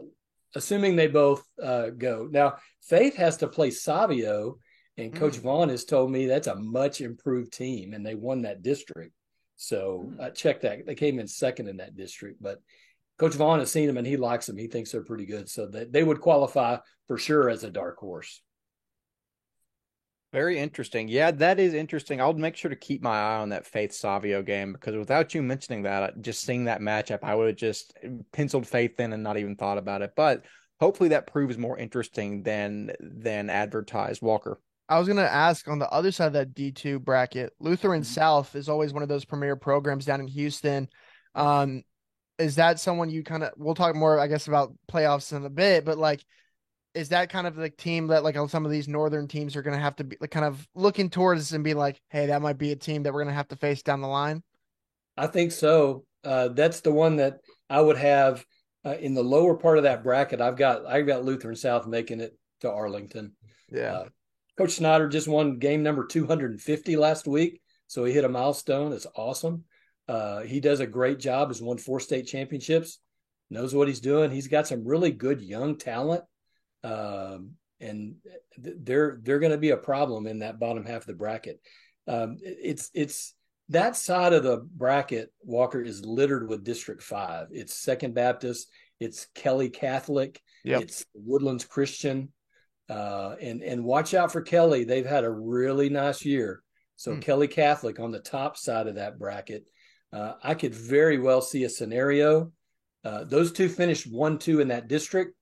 assuming 0.56 0.96
they 0.96 1.06
both 1.06 1.44
uh, 1.62 1.90
go. 1.90 2.28
Now, 2.30 2.56
Faith 2.82 3.16
has 3.16 3.36
to 3.38 3.48
play 3.48 3.70
Savio, 3.70 4.58
and 4.96 5.14
Coach 5.14 5.36
mm. 5.36 5.42
Vaughn 5.42 5.68
has 5.68 5.84
told 5.84 6.10
me 6.10 6.26
that's 6.26 6.48
a 6.48 6.56
much 6.56 7.00
improved 7.00 7.52
team, 7.52 7.92
and 7.92 8.04
they 8.04 8.16
won 8.16 8.42
that 8.42 8.62
district. 8.62 9.12
So 9.56 10.08
mm. 10.08 10.20
I 10.20 10.30
checked 10.30 10.62
that. 10.62 10.84
They 10.84 10.94
came 10.94 11.18
in 11.20 11.28
second 11.28 11.68
in 11.68 11.76
that 11.76 11.96
district, 11.96 12.42
but 12.42 12.60
Coach 13.18 13.34
Vaughn 13.34 13.60
has 13.60 13.70
seen 13.70 13.86
them 13.86 13.96
and 13.96 14.06
he 14.06 14.16
likes 14.16 14.46
them. 14.46 14.58
He 14.58 14.66
thinks 14.66 14.92
they're 14.92 15.04
pretty 15.04 15.26
good. 15.26 15.48
So 15.48 15.66
that 15.68 15.92
they 15.92 16.04
would 16.04 16.20
qualify 16.20 16.78
for 17.06 17.16
sure 17.16 17.48
as 17.48 17.64
a 17.64 17.70
dark 17.70 17.96
horse. 17.98 18.42
Very 20.36 20.58
interesting. 20.58 21.08
Yeah, 21.08 21.30
that 21.30 21.58
is 21.58 21.72
interesting. 21.72 22.20
I'll 22.20 22.34
make 22.34 22.56
sure 22.56 22.68
to 22.68 22.76
keep 22.76 23.02
my 23.02 23.18
eye 23.18 23.36
on 23.38 23.48
that 23.48 23.64
Faith 23.64 23.94
Savio 23.94 24.42
game 24.42 24.74
because 24.74 24.94
without 24.94 25.34
you 25.34 25.42
mentioning 25.42 25.84
that, 25.84 26.20
just 26.20 26.42
seeing 26.42 26.64
that 26.64 26.82
matchup, 26.82 27.20
I 27.22 27.34
would 27.34 27.46
have 27.46 27.56
just 27.56 27.94
penciled 28.32 28.66
Faith 28.66 29.00
in 29.00 29.14
and 29.14 29.22
not 29.22 29.38
even 29.38 29.56
thought 29.56 29.78
about 29.78 30.02
it. 30.02 30.12
But 30.14 30.44
hopefully 30.78 31.08
that 31.08 31.26
proves 31.26 31.56
more 31.56 31.78
interesting 31.78 32.42
than 32.42 32.92
than 33.00 33.48
advertised. 33.48 34.20
Walker. 34.20 34.60
I 34.90 34.98
was 34.98 35.08
gonna 35.08 35.22
ask 35.22 35.66
on 35.68 35.78
the 35.78 35.88
other 35.88 36.12
side 36.12 36.26
of 36.26 36.32
that 36.34 36.52
D 36.52 36.70
two 36.70 36.98
bracket, 36.98 37.54
Lutheran 37.58 38.02
Mhm. 38.02 38.04
South 38.04 38.54
is 38.56 38.68
always 38.68 38.92
one 38.92 39.02
of 39.02 39.08
those 39.08 39.24
premier 39.24 39.56
programs 39.56 40.04
down 40.04 40.20
in 40.20 40.28
Houston. 40.28 40.86
Um, 41.34 41.82
is 42.38 42.56
that 42.56 42.78
someone 42.78 43.08
you 43.08 43.22
kind 43.24 43.42
of? 43.42 43.54
We'll 43.56 43.74
talk 43.74 43.96
more, 43.96 44.20
I 44.20 44.26
guess, 44.26 44.48
about 44.48 44.74
playoffs 44.86 45.34
in 45.34 45.46
a 45.46 45.48
bit, 45.48 45.86
but 45.86 45.96
like, 45.96 46.22
is 46.96 47.10
that 47.10 47.30
kind 47.30 47.46
of 47.46 47.54
the 47.54 47.70
team 47.70 48.06
that 48.08 48.24
like 48.24 48.36
some 48.48 48.64
of 48.64 48.70
these 48.70 48.88
northern 48.88 49.28
teams 49.28 49.54
are 49.54 49.62
gonna 49.62 49.78
have 49.78 49.96
to 49.96 50.04
be 50.04 50.16
like, 50.20 50.30
kind 50.30 50.46
of 50.46 50.66
looking 50.74 51.10
towards 51.10 51.52
and 51.52 51.62
be 51.62 51.74
like, 51.74 52.00
hey, 52.08 52.26
that 52.26 52.42
might 52.42 52.58
be 52.58 52.72
a 52.72 52.76
team 52.76 53.02
that 53.02 53.12
we're 53.12 53.22
gonna 53.22 53.34
have 53.34 53.48
to 53.48 53.56
face 53.56 53.82
down 53.82 54.00
the 54.00 54.08
line? 54.08 54.42
I 55.16 55.26
think 55.26 55.52
so. 55.52 56.04
Uh, 56.24 56.48
that's 56.48 56.80
the 56.80 56.92
one 56.92 57.16
that 57.16 57.38
I 57.70 57.80
would 57.80 57.96
have 57.96 58.44
uh, 58.84 58.96
in 58.98 59.14
the 59.14 59.22
lower 59.22 59.56
part 59.56 59.78
of 59.78 59.84
that 59.84 60.02
bracket. 60.02 60.40
I've 60.40 60.56
got 60.56 60.86
I've 60.86 61.06
got 61.06 61.24
Lutheran 61.24 61.56
South 61.56 61.86
making 61.86 62.20
it 62.20 62.36
to 62.60 62.70
Arlington. 62.70 63.32
Yeah. 63.70 63.92
Uh, 63.92 64.08
Coach 64.56 64.72
Snyder 64.72 65.08
just 65.08 65.28
won 65.28 65.58
game 65.58 65.82
number 65.82 66.06
250 66.06 66.96
last 66.96 67.26
week, 67.26 67.60
so 67.88 68.04
he 68.04 68.12
hit 68.12 68.24
a 68.24 68.28
milestone. 68.28 68.92
It's 68.92 69.06
awesome. 69.14 69.64
Uh, 70.08 70.40
he 70.40 70.60
does 70.60 70.80
a 70.80 70.86
great 70.86 71.18
job. 71.18 71.48
Has 71.48 71.60
won 71.60 71.78
four 71.78 72.00
state 72.00 72.26
championships. 72.26 72.98
Knows 73.50 73.74
what 73.74 73.88
he's 73.88 74.00
doing. 74.00 74.30
He's 74.30 74.48
got 74.48 74.66
some 74.66 74.86
really 74.86 75.10
good 75.10 75.40
young 75.40 75.76
talent, 75.76 76.24
um, 76.84 77.52
and 77.80 78.16
th- 78.62 78.76
they're 78.82 79.18
they're 79.22 79.38
going 79.38 79.52
to 79.52 79.58
be 79.58 79.70
a 79.70 79.76
problem 79.76 80.26
in 80.26 80.40
that 80.40 80.58
bottom 80.58 80.84
half 80.84 81.02
of 81.02 81.06
the 81.06 81.14
bracket. 81.14 81.60
Um, 82.08 82.38
it's 82.40 82.90
it's 82.94 83.34
that 83.70 83.96
side 83.96 84.32
of 84.32 84.42
the 84.42 84.58
bracket. 84.58 85.32
Walker 85.42 85.82
is 85.82 86.04
littered 86.04 86.48
with 86.48 86.64
District 86.64 87.02
Five. 87.02 87.48
It's 87.50 87.74
Second 87.74 88.14
Baptist. 88.14 88.68
It's 89.00 89.26
Kelly 89.34 89.68
Catholic. 89.68 90.40
Yep. 90.64 90.82
It's 90.82 91.04
Woodlands 91.14 91.64
Christian. 91.64 92.32
Uh, 92.88 93.34
and 93.40 93.62
and 93.62 93.84
watch 93.84 94.14
out 94.14 94.32
for 94.32 94.40
Kelly. 94.40 94.84
They've 94.84 95.04
had 95.04 95.24
a 95.24 95.30
really 95.30 95.88
nice 95.90 96.24
year. 96.24 96.62
So 96.96 97.14
Hmm. 97.14 97.20
Kelly 97.20 97.48
Catholic 97.48 97.98
on 98.00 98.12
the 98.12 98.20
top 98.20 98.56
side 98.56 98.86
of 98.86 98.94
that 98.94 99.18
bracket. 99.18 99.68
Uh, 100.12 100.34
I 100.42 100.54
could 100.54 100.74
very 100.74 101.18
well 101.18 101.42
see 101.42 101.64
a 101.64 101.68
scenario. 101.68 102.52
Uh, 103.04 103.24
those 103.24 103.52
two 103.52 103.68
finished 103.68 104.10
one 104.10 104.38
two 104.38 104.60
in 104.60 104.68
that 104.68 104.88
district. 104.88 105.35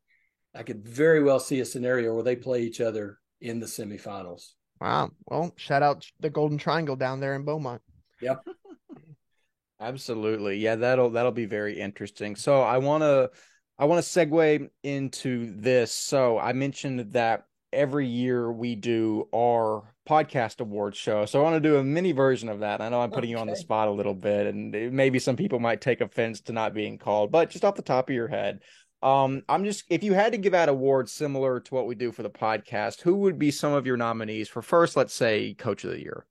I 0.54 0.62
could 0.62 0.86
very 0.86 1.22
well 1.22 1.40
see 1.40 1.60
a 1.60 1.64
scenario 1.64 2.14
where 2.14 2.22
they 2.22 2.36
play 2.36 2.62
each 2.62 2.80
other 2.80 3.18
in 3.40 3.60
the 3.60 3.66
semifinals. 3.66 4.52
Wow. 4.80 5.10
Well, 5.26 5.52
shout 5.56 5.82
out 5.82 6.06
the 6.20 6.30
Golden 6.30 6.58
Triangle 6.58 6.96
down 6.96 7.20
there 7.20 7.34
in 7.34 7.44
Beaumont. 7.44 7.82
Yep. 8.20 8.46
Absolutely. 9.80 10.58
Yeah, 10.58 10.76
that'll 10.76 11.10
that'll 11.10 11.32
be 11.32 11.46
very 11.46 11.78
interesting. 11.78 12.36
So 12.36 12.62
I 12.62 12.78
want 12.78 13.02
to 13.02 13.30
I 13.78 13.86
want 13.86 14.04
to 14.04 14.08
segue 14.08 14.68
into 14.82 15.52
this. 15.60 15.92
So 15.92 16.38
I 16.38 16.52
mentioned 16.52 17.12
that 17.12 17.46
every 17.72 18.06
year 18.06 18.52
we 18.52 18.76
do 18.76 19.28
our 19.34 19.94
podcast 20.08 20.60
awards 20.60 20.96
show. 20.96 21.26
So 21.26 21.40
I 21.40 21.42
want 21.42 21.60
to 21.60 21.68
do 21.68 21.76
a 21.76 21.84
mini 21.84 22.12
version 22.12 22.48
of 22.48 22.60
that. 22.60 22.80
I 22.80 22.88
know 22.88 23.00
I'm 23.00 23.10
putting 23.10 23.30
you 23.30 23.38
on 23.38 23.48
the 23.48 23.56
spot 23.56 23.88
a 23.88 23.90
little 23.90 24.14
bit 24.14 24.46
and 24.46 24.70
maybe 24.92 25.18
some 25.18 25.34
people 25.34 25.58
might 25.58 25.80
take 25.80 26.00
offense 26.00 26.40
to 26.42 26.52
not 26.52 26.72
being 26.72 26.98
called, 26.98 27.32
but 27.32 27.50
just 27.50 27.64
off 27.64 27.74
the 27.74 27.82
top 27.82 28.08
of 28.08 28.14
your 28.14 28.28
head, 28.28 28.60
um 29.04 29.42
I'm 29.48 29.64
just 29.64 29.84
if 29.90 30.02
you 30.02 30.14
had 30.14 30.32
to 30.32 30.38
give 30.38 30.54
out 30.54 30.68
awards 30.68 31.12
similar 31.12 31.60
to 31.60 31.74
what 31.74 31.86
we 31.86 31.94
do 31.94 32.10
for 32.10 32.22
the 32.22 32.30
podcast, 32.30 33.02
who 33.02 33.16
would 33.16 33.38
be 33.38 33.50
some 33.50 33.74
of 33.74 33.86
your 33.86 33.98
nominees 33.98 34.48
for 34.48 34.62
first, 34.62 34.96
let's 34.96 35.14
say 35.14 35.54
coach 35.54 35.84
of 35.84 35.90
the 35.90 36.00
year? 36.00 36.26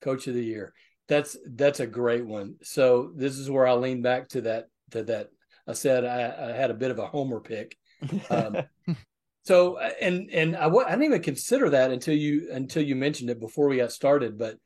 Coach 0.00 0.26
of 0.26 0.34
the 0.34 0.44
year. 0.44 0.72
That's 1.06 1.36
that's 1.46 1.80
a 1.80 1.86
great 1.86 2.24
one. 2.24 2.56
So 2.62 3.12
this 3.14 3.38
is 3.38 3.50
where 3.50 3.66
I 3.66 3.74
lean 3.74 4.00
back 4.00 4.28
to 4.30 4.40
that 4.42 4.68
to 4.92 5.02
that. 5.04 5.28
I 5.68 5.74
said 5.74 6.04
I, 6.04 6.50
I 6.50 6.56
had 6.56 6.70
a 6.70 6.74
bit 6.74 6.90
of 6.90 6.98
a 6.98 7.06
homer 7.06 7.40
pick. 7.40 7.76
Um, 8.30 8.56
so 9.44 9.78
and 9.78 10.30
and 10.30 10.56
I, 10.56 10.68
I 10.68 10.90
didn't 10.90 11.04
even 11.04 11.22
consider 11.22 11.70
that 11.70 11.90
until 11.90 12.14
you 12.14 12.48
until 12.50 12.82
you 12.82 12.96
mentioned 12.96 13.28
it 13.28 13.38
before 13.38 13.68
we 13.68 13.76
got 13.76 13.92
started. 13.92 14.38
But 14.38 14.56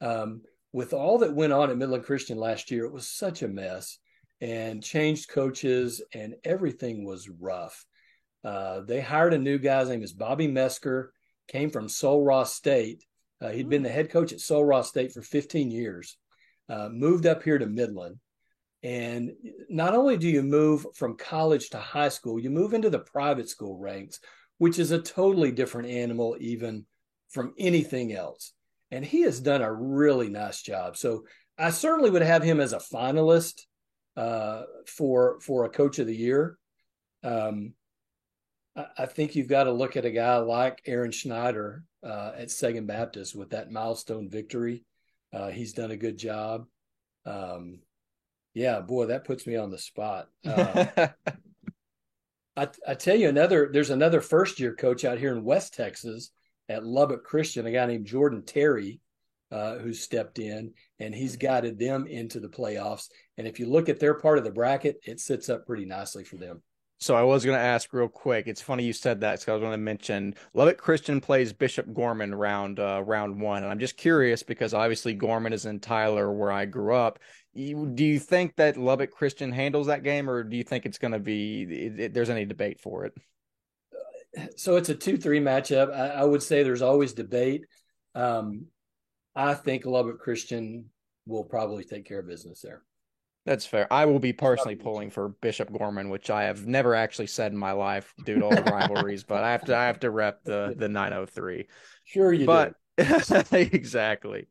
um, 0.00 0.40
with 0.72 0.94
all 0.94 1.18
that 1.18 1.34
went 1.34 1.52
on 1.52 1.68
at 1.68 1.76
Midland 1.76 2.04
Christian 2.04 2.38
last 2.38 2.70
year, 2.70 2.86
it 2.86 2.92
was 2.92 3.06
such 3.06 3.42
a 3.42 3.48
mess 3.48 3.98
and 4.42 4.82
changed 4.82 5.30
coaches 5.30 6.02
and 6.12 6.34
everything 6.42 7.04
was 7.04 7.28
rough. 7.28 7.86
Uh, 8.44 8.80
they 8.80 9.00
hired 9.00 9.32
a 9.32 9.38
new 9.38 9.56
guy. 9.56 9.78
His 9.80 9.88
name 9.88 10.02
is 10.02 10.12
Bobby 10.12 10.48
Mesker. 10.48 11.10
Came 11.46 11.70
from 11.70 11.88
Sul 11.88 12.22
Ross 12.22 12.52
State. 12.52 13.04
Uh, 13.40 13.50
he'd 13.50 13.68
been 13.68 13.84
the 13.84 13.88
head 13.88 14.10
coach 14.10 14.32
at 14.32 14.40
Sul 14.40 14.64
Ross 14.64 14.88
State 14.88 15.12
for 15.12 15.22
15 15.22 15.70
years. 15.70 16.16
Uh, 16.68 16.88
moved 16.88 17.24
up 17.24 17.44
here 17.44 17.56
to 17.56 17.66
Midland. 17.66 18.16
And 18.82 19.32
not 19.68 19.94
only 19.94 20.16
do 20.16 20.28
you 20.28 20.42
move 20.42 20.86
from 20.96 21.16
college 21.16 21.70
to 21.70 21.78
high 21.78 22.08
school, 22.08 22.40
you 22.40 22.50
move 22.50 22.74
into 22.74 22.90
the 22.90 22.98
private 22.98 23.48
school 23.48 23.78
ranks, 23.78 24.18
which 24.58 24.80
is 24.80 24.90
a 24.90 25.00
totally 25.00 25.52
different 25.52 25.88
animal, 25.88 26.36
even 26.40 26.84
from 27.30 27.54
anything 27.60 28.12
else. 28.12 28.54
And 28.90 29.04
he 29.04 29.22
has 29.22 29.38
done 29.38 29.62
a 29.62 29.72
really 29.72 30.28
nice 30.28 30.62
job. 30.62 30.96
So 30.96 31.26
I 31.56 31.70
certainly 31.70 32.10
would 32.10 32.22
have 32.22 32.42
him 32.42 32.58
as 32.58 32.72
a 32.72 32.78
finalist 32.78 33.62
uh, 34.16 34.62
for 34.86 35.40
for 35.40 35.64
a 35.64 35.70
coach 35.70 35.98
of 35.98 36.06
the 36.06 36.16
year. 36.16 36.58
Um, 37.22 37.74
I, 38.76 38.86
I 38.98 39.06
think 39.06 39.34
you've 39.34 39.48
got 39.48 39.64
to 39.64 39.72
look 39.72 39.96
at 39.96 40.04
a 40.04 40.10
guy 40.10 40.36
like 40.38 40.82
Aaron 40.86 41.12
Schneider 41.12 41.84
uh, 42.02 42.32
at 42.36 42.50
Second 42.50 42.86
Baptist 42.86 43.34
with 43.34 43.50
that 43.50 43.70
milestone 43.70 44.28
victory. 44.28 44.84
Uh, 45.32 45.48
he's 45.48 45.72
done 45.72 45.90
a 45.90 45.96
good 45.96 46.18
job. 46.18 46.66
Um, 47.24 47.80
yeah, 48.54 48.80
boy, 48.80 49.06
that 49.06 49.24
puts 49.24 49.46
me 49.46 49.56
on 49.56 49.70
the 49.70 49.78
spot. 49.78 50.28
Uh, 50.46 50.86
I, 52.56 52.68
I 52.86 52.94
tell 52.94 53.16
you 53.16 53.28
another. 53.28 53.70
There's 53.72 53.90
another 53.90 54.20
first 54.20 54.60
year 54.60 54.74
coach 54.74 55.04
out 55.04 55.18
here 55.18 55.32
in 55.32 55.44
West 55.44 55.74
Texas 55.74 56.30
at 56.68 56.84
Lubbock 56.84 57.24
Christian, 57.24 57.66
a 57.66 57.72
guy 57.72 57.86
named 57.86 58.06
Jordan 58.06 58.42
Terry, 58.44 59.00
uh, 59.50 59.78
who 59.78 59.92
stepped 59.92 60.38
in 60.38 60.72
and 60.98 61.14
he's 61.14 61.36
guided 61.36 61.78
them 61.78 62.06
into 62.06 62.40
the 62.40 62.48
playoffs. 62.48 63.08
And 63.42 63.48
if 63.48 63.58
you 63.58 63.66
look 63.66 63.88
at 63.88 63.98
their 63.98 64.14
part 64.14 64.38
of 64.38 64.44
the 64.44 64.52
bracket, 64.52 65.00
it 65.02 65.18
sits 65.18 65.48
up 65.48 65.66
pretty 65.66 65.84
nicely 65.84 66.22
for 66.22 66.36
them. 66.36 66.62
So 67.00 67.16
I 67.16 67.24
was 67.24 67.44
going 67.44 67.58
to 67.58 67.64
ask 67.64 67.92
real 67.92 68.06
quick. 68.06 68.46
It's 68.46 68.60
funny 68.62 68.84
you 68.84 68.92
said 68.92 69.20
that 69.22 69.32
because 69.32 69.48
I 69.48 69.52
was 69.54 69.60
going 69.62 69.72
to 69.72 69.78
mention 69.78 70.36
Lubbock 70.54 70.78
Christian 70.78 71.20
plays 71.20 71.52
Bishop 71.52 71.92
Gorman 71.92 72.32
round 72.32 72.78
uh, 72.78 73.02
round 73.04 73.40
one, 73.40 73.64
and 73.64 73.72
I'm 73.72 73.80
just 73.80 73.96
curious 73.96 74.44
because 74.44 74.74
obviously 74.74 75.12
Gorman 75.12 75.52
is 75.52 75.66
in 75.66 75.80
Tyler, 75.80 76.32
where 76.32 76.52
I 76.52 76.66
grew 76.66 76.94
up. 76.94 77.18
You, 77.52 77.90
do 77.92 78.04
you 78.04 78.20
think 78.20 78.54
that 78.54 78.76
Lubbock 78.76 79.10
Christian 79.10 79.50
handles 79.50 79.88
that 79.88 80.04
game, 80.04 80.30
or 80.30 80.44
do 80.44 80.56
you 80.56 80.62
think 80.62 80.86
it's 80.86 80.98
going 80.98 81.10
to 81.10 81.18
be? 81.18 81.62
It, 81.62 81.98
it- 82.00 82.14
there's 82.14 82.30
any 82.30 82.44
debate 82.44 82.80
for 82.80 83.06
it? 83.06 83.14
So 84.54 84.76
it's 84.76 84.88
a 84.88 84.94
two-three 84.94 85.40
matchup. 85.40 85.92
I, 85.92 86.10
I 86.10 86.24
would 86.24 86.44
say 86.44 86.62
there's 86.62 86.80
always 86.80 87.12
debate. 87.12 87.64
Um, 88.14 88.66
I 89.34 89.54
think 89.54 89.84
Lubbock 89.84 90.20
Christian 90.20 90.84
will 91.26 91.42
probably 91.42 91.82
take 91.82 92.06
care 92.06 92.20
of 92.20 92.28
business 92.28 92.60
there. 92.60 92.84
That's 93.44 93.66
fair. 93.66 93.92
I 93.92 94.04
will 94.06 94.20
be 94.20 94.32
personally 94.32 94.76
pulling 94.76 95.10
for 95.10 95.30
Bishop 95.30 95.72
Gorman, 95.72 96.10
which 96.10 96.30
I 96.30 96.44
have 96.44 96.66
never 96.66 96.94
actually 96.94 97.26
said 97.26 97.50
in 97.50 97.58
my 97.58 97.72
life 97.72 98.14
due 98.24 98.36
to 98.36 98.44
all 98.44 98.54
the 98.54 98.62
rivalries, 98.62 99.24
but 99.24 99.42
I 99.42 99.50
have 99.50 99.64
to 99.64 99.76
I 99.76 99.86
have 99.86 100.00
to 100.00 100.10
rep 100.10 100.44
the 100.44 100.74
the 100.78 100.88
903. 100.88 101.66
Sure, 102.04 102.32
you 102.32 102.46
but 102.46 102.74
do. 102.96 103.04
exactly. 103.52 104.46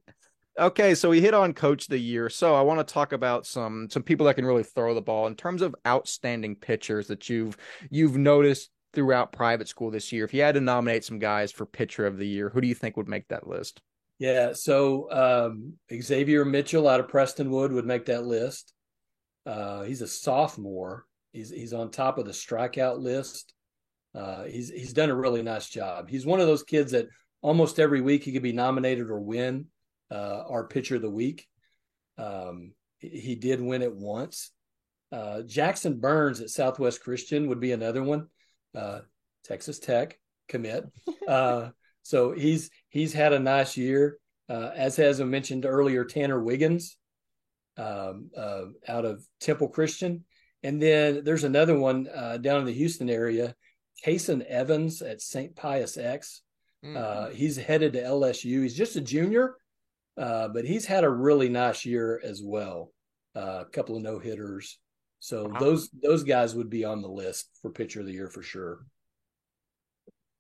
Okay, 0.60 0.94
so 0.96 1.10
we 1.10 1.22
hit 1.22 1.34
on 1.34 1.54
coach 1.54 1.84
of 1.84 1.90
the 1.90 1.98
year. 1.98 2.28
So 2.30 2.54
I 2.54 2.62
want 2.62 2.86
to 2.86 2.94
talk 2.94 3.14
about 3.14 3.46
some 3.46 3.90
some 3.90 4.04
people 4.04 4.26
that 4.26 4.34
can 4.34 4.46
really 4.46 4.64
throw 4.64 4.94
the 4.94 5.02
ball 5.02 5.28
in 5.28 5.36
terms 5.36 5.62
of 5.62 5.74
outstanding 5.88 6.56
pitchers 6.58 7.08
that 7.08 7.30
you've 7.30 7.56
you've 7.90 8.18
noticed 8.18 8.72
throughout 8.94 9.32
private 9.32 9.70
school 9.70 9.90
this 9.90 10.12
year. 10.12 10.26
If 10.26 10.34
you 10.34 10.42
had 10.42 10.56
to 10.56 10.62
nominate 10.62 11.06
some 11.06 11.20
guys 11.20 11.54
for 11.54 11.66
pitcher 11.66 12.06
of 12.06 12.18
the 12.18 12.28
year, 12.28 12.50
who 12.50 12.60
do 12.60 12.68
you 12.68 12.76
think 12.76 12.98
would 12.98 13.08
make 13.08 13.30
that 13.30 13.48
list? 13.48 13.82
Yeah, 14.20 14.54
so 14.54 15.10
um, 15.12 15.74
Xavier 15.92 16.46
Mitchell 16.46 16.88
out 16.88 17.00
of 17.00 17.08
Prestonwood 17.08 17.72
would 17.72 17.88
make 17.88 18.06
that 18.06 18.26
list. 18.26 18.74
Uh, 19.46 19.84
he's 19.84 20.02
a 20.02 20.08
sophomore. 20.08 21.06
He's 21.34 21.50
he's 21.50 21.74
on 21.74 21.92
top 21.92 22.18
of 22.18 22.26
the 22.26 22.32
strikeout 22.32 23.00
list. 23.00 23.54
Uh, 24.14 24.44
he's 24.44 24.70
he's 24.70 24.94
done 24.94 25.10
a 25.10 25.16
really 25.16 25.42
nice 25.42 25.68
job. 25.68 26.10
He's 26.10 26.26
one 26.26 26.40
of 26.40 26.48
those 26.48 26.64
kids 26.64 26.92
that 26.92 27.08
almost 27.42 27.80
every 27.80 28.02
week 28.02 28.24
he 28.24 28.34
could 28.34 28.44
be 28.44 28.54
nominated 28.54 29.10
or 29.10 29.20
win 29.20 29.68
uh, 30.12 30.44
our 30.50 30.66
pitcher 30.68 30.98
of 30.98 31.02
the 31.02 31.10
week. 31.10 31.48
Um, 32.18 32.74
he, 33.00 33.34
did 33.36 33.60
win 33.62 33.82
it 33.82 33.96
once. 33.96 34.52
Uh, 35.12 35.42
Jackson 35.42 36.00
Burns 36.00 36.40
at 36.40 36.52
Southwest 36.52 37.02
Christian 37.02 37.48
would 37.48 37.60
be 37.60 37.72
another 37.72 38.04
one. 38.04 38.28
Uh, 38.76 39.00
Texas 39.44 39.80
Tech 39.80 40.20
commit. 40.48 40.86
Uh, 41.28 41.70
so 42.04 42.32
he's 42.32 42.70
he's 42.90 43.14
had 43.14 43.34
a 43.34 43.40
nice 43.40 43.76
year, 43.76 44.20
uh, 44.50 44.70
as 44.76 44.98
has 44.98 45.20
I 45.20 45.24
mentioned 45.24 45.66
earlier, 45.66 46.06
Tanner 46.06 46.40
Wiggins 46.40 46.98
um, 47.78 48.30
uh, 48.36 48.64
out 48.88 49.06
of 49.06 49.26
Temple 49.40 49.70
Christian, 49.70 50.26
and 50.64 50.82
then 50.82 51.24
there's 51.24 51.44
another 51.44 51.78
one 51.78 52.08
uh, 52.14 52.38
down 52.38 52.60
in 52.60 52.66
the 52.66 52.74
Houston 52.74 53.10
area, 53.10 53.56
Kason 54.06 54.46
Evans 54.46 55.02
at 55.02 55.22
St. 55.22 55.56
Pius 55.56 55.98
X. 55.98 56.42
Mm. 56.86 56.98
Uh, 56.98 57.30
he's 57.30 57.58
headed 57.58 57.94
to 57.94 58.02
LSU. 58.02 58.64
He's 58.64 58.76
just 58.76 58.96
a 58.96 59.02
junior, 59.02 59.56
uh, 60.18 60.48
but 60.50 60.66
he's 60.66 60.86
had 60.86 61.04
a 61.04 61.10
really 61.10 61.50
nice 61.50 61.86
year 61.86 62.20
as 62.24 62.42
well. 62.44 62.92
Uh, 63.36 63.64
a 63.68 63.70
couple 63.72 63.96
of 63.96 64.04
no 64.04 64.20
hitters. 64.20 64.80
So 65.20 65.48
Wow. 65.48 65.60
those 65.60 65.90
those 66.02 66.24
guys 66.24 66.56
would 66.56 66.70
be 66.70 66.84
on 66.84 67.02
the 67.02 67.08
list 67.08 67.50
for 67.62 67.70
pitcher 67.70 68.00
of 68.00 68.08
the 68.08 68.12
year 68.14 68.28
for 68.28 68.42
sure. 68.42 68.86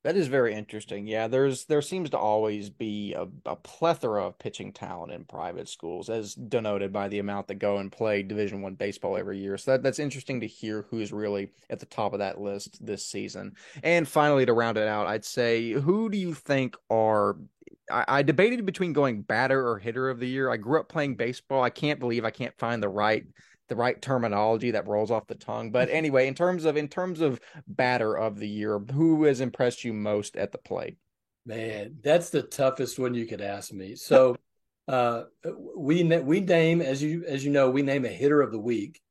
That 0.03 0.15
is 0.15 0.27
very 0.27 0.55
interesting. 0.55 1.05
Yeah, 1.05 1.27
there's 1.27 1.65
there 1.65 1.81
seems 1.81 2.09
to 2.09 2.17
always 2.17 2.71
be 2.71 3.13
a, 3.13 3.27
a 3.45 3.55
plethora 3.55 4.25
of 4.25 4.39
pitching 4.39 4.73
talent 4.73 5.11
in 5.11 5.25
private 5.25 5.69
schools, 5.69 6.09
as 6.09 6.33
denoted 6.33 6.91
by 6.91 7.07
the 7.07 7.19
amount 7.19 7.47
that 7.47 7.55
go 7.55 7.77
and 7.77 7.91
play 7.91 8.23
Division 8.23 8.63
One 8.63 8.73
baseball 8.73 9.15
every 9.15 9.37
year. 9.37 9.59
So 9.59 9.71
that, 9.71 9.83
that's 9.83 9.99
interesting 9.99 10.39
to 10.41 10.47
hear 10.47 10.87
who's 10.89 11.13
really 11.13 11.51
at 11.69 11.79
the 11.79 11.85
top 11.85 12.13
of 12.13 12.19
that 12.19 12.41
list 12.41 12.83
this 12.83 13.05
season. 13.05 13.55
And 13.83 14.07
finally, 14.07 14.45
to 14.47 14.53
round 14.53 14.79
it 14.79 14.87
out, 14.87 15.05
I'd 15.05 15.25
say 15.25 15.71
who 15.71 16.09
do 16.09 16.17
you 16.17 16.33
think 16.33 16.75
are 16.89 17.37
I, 17.91 18.05
I 18.07 18.21
debated 18.23 18.65
between 18.65 18.93
going 18.93 19.21
batter 19.21 19.67
or 19.67 19.77
hitter 19.77 20.09
of 20.09 20.19
the 20.19 20.27
year. 20.27 20.49
I 20.49 20.57
grew 20.57 20.79
up 20.79 20.89
playing 20.89 21.15
baseball. 21.15 21.61
I 21.61 21.69
can't 21.69 21.99
believe 21.99 22.25
I 22.25 22.31
can't 22.31 22.57
find 22.57 22.81
the 22.81 22.89
right 22.89 23.25
the 23.67 23.75
right 23.75 24.01
terminology 24.01 24.71
that 24.71 24.87
rolls 24.87 25.11
off 25.11 25.27
the 25.27 25.35
tongue. 25.35 25.71
But 25.71 25.89
anyway, 25.89 26.27
in 26.27 26.33
terms 26.35 26.65
of 26.65 26.77
in 26.77 26.87
terms 26.87 27.21
of 27.21 27.39
batter 27.67 28.17
of 28.17 28.37
the 28.39 28.49
year, 28.49 28.79
who 28.79 29.23
has 29.25 29.41
impressed 29.41 29.83
you 29.83 29.93
most 29.93 30.35
at 30.35 30.51
the 30.51 30.57
plate? 30.57 30.97
Man, 31.45 31.97
that's 32.03 32.29
the 32.29 32.43
toughest 32.43 32.99
one 32.99 33.13
you 33.13 33.25
could 33.25 33.41
ask 33.41 33.71
me. 33.73 33.95
So 33.95 34.35
uh 34.87 35.23
we 35.77 36.03
we 36.03 36.39
name 36.41 36.81
as 36.81 37.01
you 37.01 37.23
as 37.25 37.43
you 37.43 37.51
know, 37.51 37.69
we 37.69 37.81
name 37.81 38.05
a 38.05 38.09
hitter 38.09 38.41
of 38.41 38.51
the 38.51 38.59
week. 38.59 39.01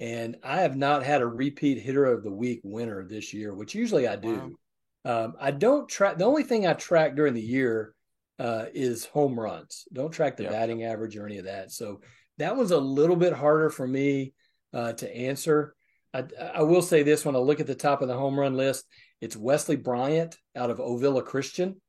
And 0.00 0.36
I 0.42 0.62
have 0.62 0.76
not 0.76 1.04
had 1.04 1.22
a 1.22 1.26
repeat 1.26 1.78
hitter 1.78 2.06
of 2.06 2.24
the 2.24 2.32
week 2.32 2.60
winner 2.64 3.04
this 3.06 3.34
year, 3.34 3.54
which 3.54 3.74
usually 3.74 4.08
I 4.08 4.16
do. 4.16 4.58
Um, 5.04 5.34
I 5.40 5.50
don't 5.50 5.88
track 5.88 6.18
the 6.18 6.24
only 6.24 6.42
thing 6.42 6.66
I 6.66 6.72
track 6.74 7.16
during 7.16 7.34
the 7.34 7.42
year 7.42 7.94
uh, 8.38 8.66
is 8.72 9.04
home 9.04 9.38
runs. 9.38 9.86
Don't 9.92 10.10
track 10.10 10.36
the 10.36 10.44
Yeah. 10.44 10.50
batting 10.50 10.84
average 10.84 11.16
or 11.16 11.26
any 11.26 11.38
of 11.38 11.44
that. 11.44 11.70
So 11.70 12.00
that 12.40 12.56
was 12.56 12.70
a 12.70 12.78
little 12.78 13.16
bit 13.16 13.34
harder 13.34 13.68
for 13.68 13.86
me 13.86 14.32
uh, 14.72 14.94
to 14.94 15.16
answer. 15.16 15.74
I, 16.12 16.24
I 16.54 16.62
will 16.62 16.82
say 16.82 17.02
this 17.02 17.24
when 17.24 17.36
I 17.36 17.38
look 17.38 17.60
at 17.60 17.66
the 17.66 17.74
top 17.74 18.02
of 18.02 18.08
the 18.08 18.16
home 18.16 18.38
run 18.38 18.56
list, 18.56 18.86
it's 19.20 19.36
Wesley 19.36 19.76
Bryant 19.76 20.36
out 20.56 20.70
of 20.70 20.78
Ovilla 20.78 21.22
Christian, 21.22 21.80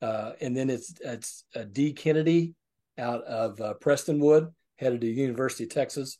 uh, 0.00 0.32
and 0.40 0.56
then 0.56 0.70
it's 0.70 0.94
it's 1.00 1.44
uh, 1.54 1.64
D 1.70 1.92
Kennedy 1.92 2.54
out 2.96 3.24
of 3.24 3.60
uh, 3.60 3.74
Prestonwood, 3.82 4.52
headed 4.78 5.00
to 5.00 5.06
University 5.08 5.64
of 5.64 5.70
Texas, 5.70 6.18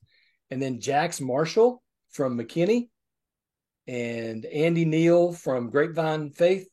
and 0.51 0.61
then 0.61 0.81
Jax 0.81 1.21
Marshall 1.21 1.83
from 2.11 2.37
McKinney, 2.37 2.89
and 3.87 4.45
Andy 4.45 4.85
Neal 4.85 5.33
from 5.33 5.71
Grapevine 5.71 6.31
Faith, 6.31 6.69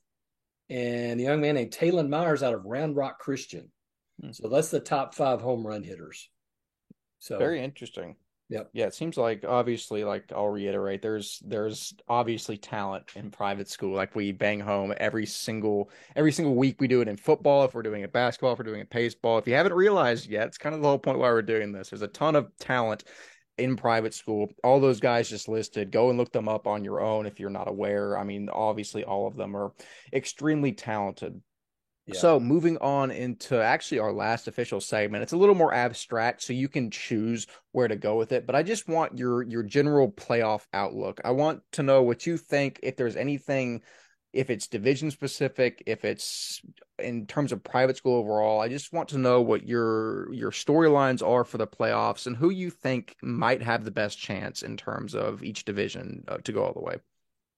and 0.70 1.20
a 1.20 1.24
young 1.24 1.42
man 1.42 1.56
named 1.56 1.72
Taylon 1.72 2.10
Myers 2.10 2.42
out 2.42 2.56
of 2.56 2.66
Round 2.66 2.96
Rock 2.96 3.20
Christian. 3.20 3.72
Hmm. 4.20 4.32
So 4.32 4.50
that's 4.50 4.72
the 4.72 4.80
top 4.80 5.14
five 5.14 5.42
home 5.42 5.66
run 5.66 5.84
hitters. 5.84 6.30
So 7.24 7.38
Very 7.38 7.64
interesting. 7.64 8.18
Yeah. 8.50 8.64
Yeah, 8.74 8.88
it 8.88 8.94
seems 8.94 9.16
like 9.16 9.46
obviously, 9.48 10.04
like 10.04 10.30
I'll 10.36 10.50
reiterate, 10.50 11.02
there's 11.02 11.42
there's 11.46 11.94
obviously 12.10 12.58
talent 12.58 13.06
in 13.16 13.32
private 13.32 13.70
school. 13.70 13.96
Like 13.96 14.14
we 14.14 14.34
bang 14.34 14.60
home 14.60 14.94
every 14.98 15.26
single 15.26 15.90
every 16.18 16.34
single 16.34 16.54
week. 16.54 16.82
We 16.82 16.90
do 16.90 17.00
it 17.00 17.08
in 17.08 17.16
football. 17.16 17.64
If 17.64 17.74
we're 17.74 17.82
doing 17.82 18.02
it 18.02 18.12
basketball, 18.12 18.52
if 18.52 18.60
we're 18.60 18.66
doing 18.66 18.82
it 18.82 18.90
baseball. 18.90 19.38
If 19.38 19.48
you 19.48 19.54
haven't 19.54 19.72
realized 19.72 20.30
yet, 20.30 20.48
it's 20.48 20.58
kind 20.58 20.76
of 20.76 20.82
the 20.82 20.88
whole 20.90 21.00
point 21.00 21.18
why 21.18 21.30
we're 21.30 21.42
doing 21.42 21.72
this. 21.72 21.92
There's 21.92 22.02
a 22.02 22.10
ton 22.10 22.36
of 22.36 22.52
talent 22.60 23.06
in 23.58 23.78
private 23.78 24.14
school. 24.14 24.50
All 24.62 24.82
those 24.82 25.00
guys 25.00 25.30
just 25.30 25.48
listed. 25.48 25.92
Go 25.92 26.10
and 26.10 26.18
look 26.18 26.34
them 26.34 26.50
up 26.50 26.68
on 26.68 26.84
your 26.84 27.00
own 27.00 27.26
if 27.26 27.40
you're 27.40 27.50
not 27.50 27.70
aware. 27.70 28.18
I 28.18 28.26
mean, 28.26 28.50
obviously, 28.52 29.06
all 29.06 29.28
of 29.28 29.38
them 29.38 29.56
are 29.56 29.72
extremely 30.12 30.74
talented. 30.74 31.42
Yeah. 32.08 32.20
So 32.20 32.40
moving 32.40 32.78
on 32.80 33.12
into 33.12 33.62
actually 33.62 34.00
our 34.00 34.12
last 34.12 34.48
official 34.48 34.82
segment, 34.82 35.24
it's 35.24 35.32
a 35.32 35.38
little 35.38 35.56
more 35.56 35.74
abstract, 35.74 36.42
so 36.44 36.52
you 36.52 36.68
can 36.68 36.92
choose 36.92 37.48
where 37.72 37.88
to 37.88 37.96
go 37.96 38.18
with 38.18 38.34
it. 38.34 38.46
But 38.46 38.56
I 38.56 38.64
just 38.64 38.90
want 38.90 39.18
your 39.18 39.44
your 39.44 39.64
general 39.64 40.12
playoff 40.12 40.66
outlook. 40.74 41.22
I 41.24 41.32
want 41.32 41.62
to 41.74 41.84
know 41.84 42.02
what 42.02 42.26
you 42.26 42.38
think. 42.38 42.80
If 42.84 42.98
there's 42.98 43.16
anything, 43.16 43.84
if 44.34 44.50
it's 44.50 44.68
division 44.68 45.12
specific, 45.12 45.82
if 45.86 46.04
it's 46.04 46.62
in 47.00 47.26
terms 47.26 47.54
of 47.54 47.64
private 47.64 47.96
school 47.96 48.18
overall, 48.18 48.60
I 48.60 48.68
just 48.68 48.92
want 48.92 49.10
to 49.10 49.18
know 49.18 49.42
what 49.42 49.66
your 49.66 50.34
your 50.34 50.52
storylines 50.52 51.26
are 51.26 51.46
for 51.46 51.58
the 51.58 51.68
playoffs 51.68 52.28
and 52.28 52.36
who 52.36 52.50
you 52.50 52.70
think 52.70 53.16
might 53.22 53.62
have 53.62 53.86
the 53.86 53.92
best 53.92 54.20
chance 54.20 54.62
in 54.62 54.76
terms 54.76 55.16
of 55.16 55.42
each 55.42 55.64
division 55.64 56.26
uh, 56.28 56.38
to 56.44 56.52
go 56.52 56.66
all 56.66 56.74
the 56.74 56.82
way. 56.82 56.98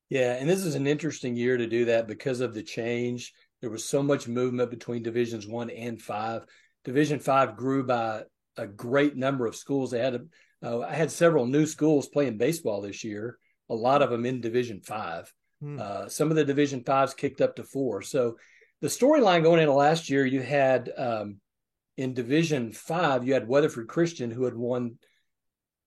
Yeah, 0.09 0.35
and 0.35 0.47
this 0.47 0.63
is 0.63 0.75
an 0.75 0.85
interesting 0.85 1.35
year 1.35 1.57
to 1.57 1.65
do 1.65 1.85
that 1.85 2.07
because 2.07 2.39
of 2.39 2.53
the 2.53 2.61
change. 2.61 3.33
There 3.65 3.71
was 3.71 3.83
so 3.83 4.03
much 4.03 4.27
movement 4.27 4.69
between 4.69 5.01
divisions 5.01 5.47
one 5.47 5.71
and 5.71 5.99
five. 5.99 6.45
Division 6.83 7.17
five 7.17 7.55
grew 7.55 7.83
by 7.83 8.21
a 8.57 8.67
great 8.67 9.15
number 9.15 9.47
of 9.47 9.55
schools. 9.55 9.89
They 9.89 9.97
had, 9.97 10.13
a, 10.13 10.21
uh, 10.63 10.81
I 10.81 10.93
had 10.93 11.09
several 11.09 11.47
new 11.47 11.65
schools 11.65 12.07
playing 12.07 12.37
baseball 12.37 12.81
this 12.81 13.03
year. 13.03 13.39
A 13.71 13.73
lot 13.73 14.03
of 14.03 14.11
them 14.11 14.23
in 14.23 14.39
Division 14.39 14.81
five. 14.81 15.33
Hmm. 15.63 15.79
Uh, 15.81 16.07
some 16.09 16.29
of 16.29 16.35
the 16.35 16.45
Division 16.45 16.83
fives 16.83 17.15
kicked 17.15 17.41
up 17.41 17.55
to 17.55 17.63
four. 17.63 18.03
So 18.03 18.37
the 18.81 18.87
storyline 18.87 19.41
going 19.41 19.59
into 19.59 19.73
last 19.73 20.11
year, 20.11 20.27
you 20.27 20.43
had 20.43 20.91
um, 20.95 21.37
in 21.97 22.13
Division 22.13 22.71
five, 22.71 23.25
you 23.25 23.33
had 23.33 23.47
Weatherford 23.47 23.87
Christian 23.87 24.29
who 24.29 24.43
had 24.43 24.55
won 24.55 24.99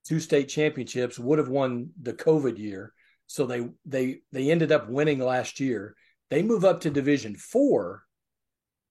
two 0.04 0.18
state 0.18 0.48
championships, 0.48 1.16
would 1.16 1.38
have 1.38 1.48
won 1.48 1.90
the 2.02 2.12
COVID 2.12 2.58
year. 2.58 2.92
So 3.28 3.46
they 3.46 3.68
they 3.86 4.22
they 4.32 4.50
ended 4.50 4.72
up 4.72 4.88
winning 4.88 5.20
last 5.20 5.60
year. 5.60 5.94
They 6.30 6.42
move 6.42 6.64
up 6.64 6.80
to 6.82 6.90
Division 6.90 7.34
Four 7.36 8.04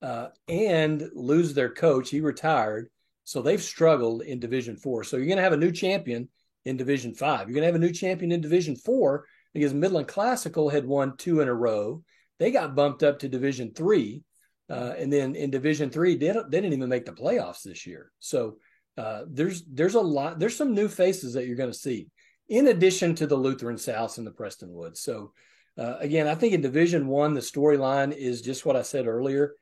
uh, 0.01 0.29
and 0.47 1.09
lose 1.13 1.53
their 1.53 1.69
coach. 1.69 2.09
He 2.09 2.19
retired, 2.19 2.89
so 3.23 3.41
they've 3.41 3.61
struggled 3.61 4.21
in 4.21 4.39
Division 4.39 4.75
Four. 4.75 5.03
So 5.03 5.17
you're 5.17 5.27
going 5.27 5.37
to 5.37 5.43
have 5.43 5.53
a 5.53 5.57
new 5.57 5.71
champion 5.71 6.29
in 6.65 6.77
Division 6.77 7.13
Five. 7.13 7.47
You're 7.47 7.55
going 7.55 7.61
to 7.61 7.67
have 7.67 7.75
a 7.75 7.79
new 7.79 7.93
champion 7.93 8.31
in 8.31 8.41
Division 8.41 8.75
Four 8.75 9.25
because 9.53 9.73
Midland 9.73 10.07
Classical 10.07 10.69
had 10.69 10.85
won 10.85 11.17
two 11.17 11.41
in 11.41 11.47
a 11.47 11.53
row. 11.53 12.03
They 12.39 12.51
got 12.51 12.75
bumped 12.75 13.03
up 13.03 13.19
to 13.19 13.29
Division 13.29 13.73
Three, 13.73 14.23
uh, 14.69 14.93
and 14.97 15.11
then 15.11 15.35
in 15.35 15.49
Division 15.49 15.89
Three, 15.89 16.15
they, 16.15 16.27
they 16.31 16.61
didn't 16.61 16.73
even 16.73 16.89
make 16.89 17.05
the 17.05 17.11
playoffs 17.11 17.63
this 17.63 17.85
year. 17.87 18.11
So 18.19 18.57
uh, 18.97 19.23
there's 19.27 19.63
there's 19.65 19.95
a 19.95 20.01
lot. 20.01 20.39
There's 20.39 20.55
some 20.55 20.73
new 20.73 20.87
faces 20.87 21.33
that 21.33 21.45
you're 21.45 21.55
going 21.55 21.71
to 21.71 21.77
see 21.77 22.07
in 22.49 22.67
addition 22.67 23.13
to 23.15 23.27
the 23.27 23.35
Lutheran 23.35 23.77
South 23.77 24.17
and 24.17 24.25
the 24.25 24.31
Prestonwoods. 24.31 24.97
So 24.97 25.33
uh, 25.77 25.97
again, 25.99 26.27
I 26.27 26.35
think 26.35 26.53
in 26.53 26.61
Division 26.61 27.07
One, 27.07 27.33
the 27.33 27.41
storyline 27.41 28.11
is 28.11 28.41
just 28.41 28.65
what 28.65 28.75
I 28.75 28.81
said 28.81 29.05
earlier. 29.05 29.53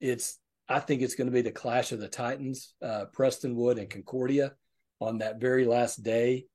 It's 0.00 0.38
I 0.68 0.80
think 0.80 1.02
it's 1.02 1.14
going 1.14 1.28
to 1.28 1.32
be 1.32 1.42
the 1.42 1.50
clash 1.50 1.92
of 1.92 2.00
the 2.00 2.08
Titans, 2.08 2.74
uh, 2.82 3.06
Prestonwood 3.16 3.78
and 3.78 3.88
Concordia, 3.88 4.52
on 5.00 5.18
that 5.18 5.40
very 5.40 5.64
last 5.64 6.02
day. 6.02 6.46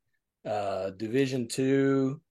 Uh, 0.45 0.91
Division 0.91 1.47
Two, 1.47 2.21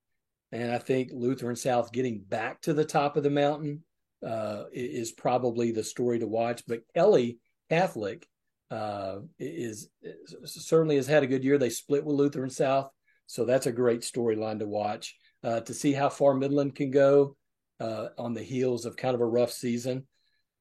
and 0.52 0.70
I 0.70 0.78
think 0.78 1.10
Lutheran 1.12 1.56
South 1.56 1.92
getting 1.92 2.20
back 2.20 2.62
to 2.62 2.72
the 2.72 2.84
top 2.84 3.16
of 3.16 3.24
the 3.24 3.30
mountain 3.30 3.82
uh, 4.24 4.64
is 4.72 5.12
probably 5.12 5.72
the 5.72 5.84
story 5.84 6.20
to 6.20 6.26
watch. 6.26 6.62
But 6.68 6.82
Kelly 6.94 7.40
Catholic 7.68 8.26
uh, 8.70 9.16
is, 9.38 9.88
is 10.02 10.54
certainly 10.64 10.96
has 10.96 11.08
had 11.08 11.24
a 11.24 11.28
good 11.28 11.44
year. 11.44 11.58
They 11.58 11.70
split 11.70 12.04
with 12.04 12.16
Lutheran 12.16 12.50
South, 12.50 12.90
so 13.26 13.44
that's 13.44 13.66
a 13.66 13.72
great 13.72 14.02
storyline 14.02 14.60
to 14.60 14.66
watch 14.66 15.16
uh, 15.46 15.60
to 15.60 15.72
see 15.72 15.92
how 15.92 16.08
far 16.08 16.34
Midland 16.34 16.74
can 16.74 16.90
go 16.90 17.36
uh, 17.78 18.08
on 18.18 18.34
the 18.34 18.42
heels 18.42 18.84
of 18.84 18.96
kind 18.96 19.14
of 19.14 19.20
a 19.20 19.26
rough 19.26 19.52
season. 19.52 20.06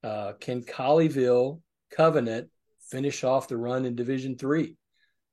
Uh, 0.04 0.34
can 0.40 0.62
Colleyville 0.62 1.62
Covenant 1.92 2.50
finish 2.92 3.24
off 3.24 3.48
the 3.48 3.58
run 3.58 3.86
in 3.86 3.96
Division 3.96 4.38
Three? 4.38 4.78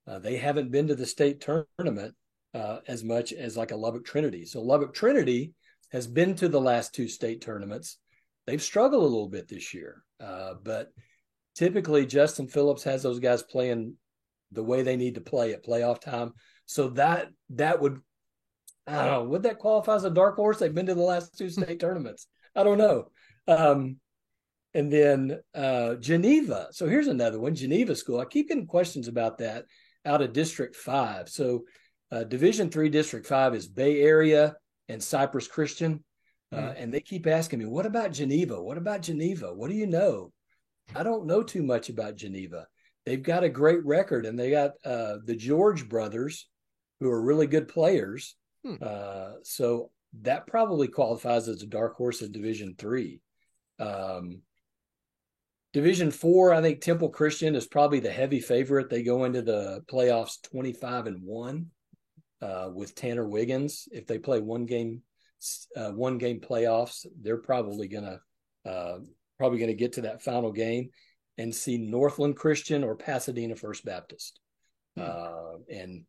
Uh, 0.08 0.18
they 0.18 0.38
haven't 0.38 0.70
been 0.70 0.88
to 0.88 0.94
the 0.94 1.06
state 1.06 1.46
tournament 1.78 2.14
uh, 2.54 2.78
as 2.88 3.04
much 3.04 3.32
as 3.32 3.56
like 3.56 3.72
a 3.72 3.76
Lubbock 3.76 4.06
Trinity. 4.06 4.46
So 4.46 4.62
Lubbock 4.62 4.94
Trinity 4.94 5.52
has 5.90 6.06
been 6.06 6.34
to 6.36 6.48
the 6.48 6.60
last 6.60 6.94
two 6.94 7.06
state 7.06 7.42
tournaments. 7.42 7.98
They've 8.46 8.62
struggled 8.62 9.02
a 9.02 9.06
little 9.06 9.28
bit 9.28 9.48
this 9.48 9.74
year, 9.74 10.02
uh, 10.18 10.54
but 10.64 10.92
typically 11.54 12.06
Justin 12.06 12.48
Phillips 12.48 12.84
has 12.84 13.02
those 13.02 13.20
guys 13.20 13.42
playing 13.42 13.96
the 14.50 14.64
way 14.64 14.82
they 14.82 14.96
need 14.96 15.16
to 15.16 15.20
play 15.20 15.52
at 15.52 15.64
playoff 15.64 16.00
time. 16.00 16.32
So 16.64 16.88
that 16.90 17.28
that 17.50 17.80
would 17.80 18.00
I 18.86 18.92
don't 18.96 19.06
know, 19.06 19.24
would 19.24 19.44
that 19.44 19.58
qualify 19.58 19.94
as 19.94 20.04
a 20.04 20.10
dark 20.10 20.36
horse? 20.36 20.58
They've 20.58 20.74
been 20.74 20.86
to 20.86 20.94
the 20.94 21.02
last 21.02 21.36
two 21.38 21.48
state 21.48 21.78
tournaments. 21.80 22.26
I 22.56 22.64
don't 22.64 22.78
know. 22.78 23.10
Um, 23.46 23.96
and 24.74 24.92
then 24.92 25.38
uh, 25.54 25.94
Geneva. 25.96 26.68
So 26.72 26.88
here's 26.88 27.06
another 27.06 27.38
one, 27.38 27.54
Geneva 27.54 27.94
School. 27.94 28.20
I 28.20 28.24
keep 28.24 28.48
getting 28.48 28.66
questions 28.66 29.06
about 29.08 29.38
that 29.38 29.66
out 30.04 30.22
of 30.22 30.32
District 30.32 30.74
Five. 30.74 31.28
So 31.28 31.64
uh, 32.10 32.24
Division 32.24 32.70
Three, 32.70 32.88
District 32.88 33.26
Five 33.26 33.54
is 33.54 33.68
Bay 33.68 34.00
Area 34.02 34.56
and 34.88 35.02
Cypress 35.02 35.46
Christian, 35.46 36.02
uh, 36.52 36.56
Mm. 36.56 36.74
and 36.76 36.94
they 36.94 37.00
keep 37.00 37.26
asking 37.26 37.60
me, 37.60 37.66
"What 37.66 37.86
about 37.86 38.12
Geneva? 38.12 38.62
What 38.62 38.78
about 38.78 39.02
Geneva? 39.02 39.54
What 39.54 39.70
do 39.70 39.76
you 39.76 39.86
know?" 39.86 40.32
I 40.94 41.02
don't 41.02 41.26
know 41.26 41.42
too 41.42 41.62
much 41.62 41.88
about 41.88 42.16
Geneva. 42.16 42.66
They've 43.06 43.22
got 43.22 43.44
a 43.44 43.48
great 43.48 43.84
record, 43.84 44.26
and 44.26 44.38
they 44.38 44.50
got 44.50 44.72
uh, 44.84 45.16
the 45.24 45.36
George 45.36 45.88
brothers, 45.88 46.48
who 47.00 47.08
are 47.10 47.22
really 47.22 47.46
good 47.46 47.68
players. 47.68 48.36
Hmm. 48.64 48.76
Uh, 48.80 49.32
so 49.42 49.90
that 50.20 50.46
probably 50.46 50.88
qualifies 50.88 51.48
as 51.48 51.62
a 51.62 51.66
dark 51.66 51.96
horse 51.96 52.22
in 52.22 52.32
Division 52.32 52.74
Three. 52.78 53.20
Um, 53.78 54.42
Division 55.72 56.10
Four, 56.10 56.52
I 56.52 56.60
think 56.60 56.80
Temple 56.80 57.08
Christian 57.08 57.54
is 57.54 57.66
probably 57.66 58.00
the 58.00 58.10
heavy 58.12 58.40
favorite. 58.40 58.90
They 58.90 59.02
go 59.02 59.24
into 59.24 59.42
the 59.42 59.82
playoffs 59.90 60.42
twenty-five 60.42 61.06
and 61.06 61.22
one. 61.22 61.70
uh, 62.42 62.68
with 62.74 62.94
Tanner 62.94 63.26
Wiggins. 63.26 63.88
If 63.92 64.06
they 64.06 64.18
play 64.18 64.40
one 64.40 64.66
game, 64.66 65.02
uh, 65.76 65.92
one 65.92 66.18
game 66.18 66.40
playoffs, 66.40 67.06
they're 67.22 67.38
probably 67.38 67.88
gonna 67.88 68.20
uh, 68.66 68.98
probably 69.38 69.58
gonna 69.58 69.74
get 69.74 69.94
to 69.94 70.02
that 70.02 70.22
final 70.22 70.52
game 70.52 70.90
and 71.38 71.54
see 71.54 71.78
Northland 71.78 72.36
Christian 72.36 72.84
or 72.84 72.96
Pasadena 72.96 73.56
First 73.56 73.84
Baptist. 73.84 74.40
Hmm. 74.96 75.02
Uh, 75.02 75.52
and 75.70 76.04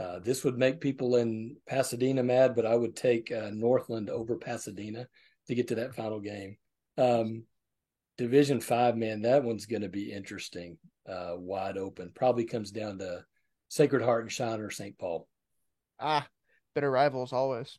uh, 0.00 0.18
this 0.20 0.44
would 0.44 0.56
make 0.56 0.80
people 0.80 1.16
in 1.16 1.56
Pasadena 1.68 2.22
mad, 2.22 2.54
but 2.56 2.64
I 2.64 2.74
would 2.74 2.96
take 2.96 3.30
uh, 3.30 3.50
Northland 3.52 4.08
over 4.08 4.36
Pasadena 4.36 5.06
to 5.46 5.54
get 5.54 5.68
to 5.68 5.74
that 5.74 5.94
final 5.94 6.20
game. 6.20 6.56
Um, 6.96 7.44
Division 8.16 8.60
five, 8.60 8.96
man, 8.96 9.22
that 9.22 9.44
one's 9.44 9.66
going 9.66 9.82
to 9.82 9.88
be 9.88 10.12
interesting, 10.12 10.78
uh, 11.08 11.32
wide 11.36 11.78
open. 11.78 12.12
Probably 12.14 12.44
comes 12.44 12.70
down 12.70 12.98
to 12.98 13.24
Sacred 13.68 14.02
Heart 14.02 14.22
and 14.24 14.32
Shiner 14.32 14.70
St. 14.70 14.98
Paul. 14.98 15.26
Ah, 15.98 16.26
bitter 16.74 16.90
rivals 16.90 17.32
always. 17.32 17.78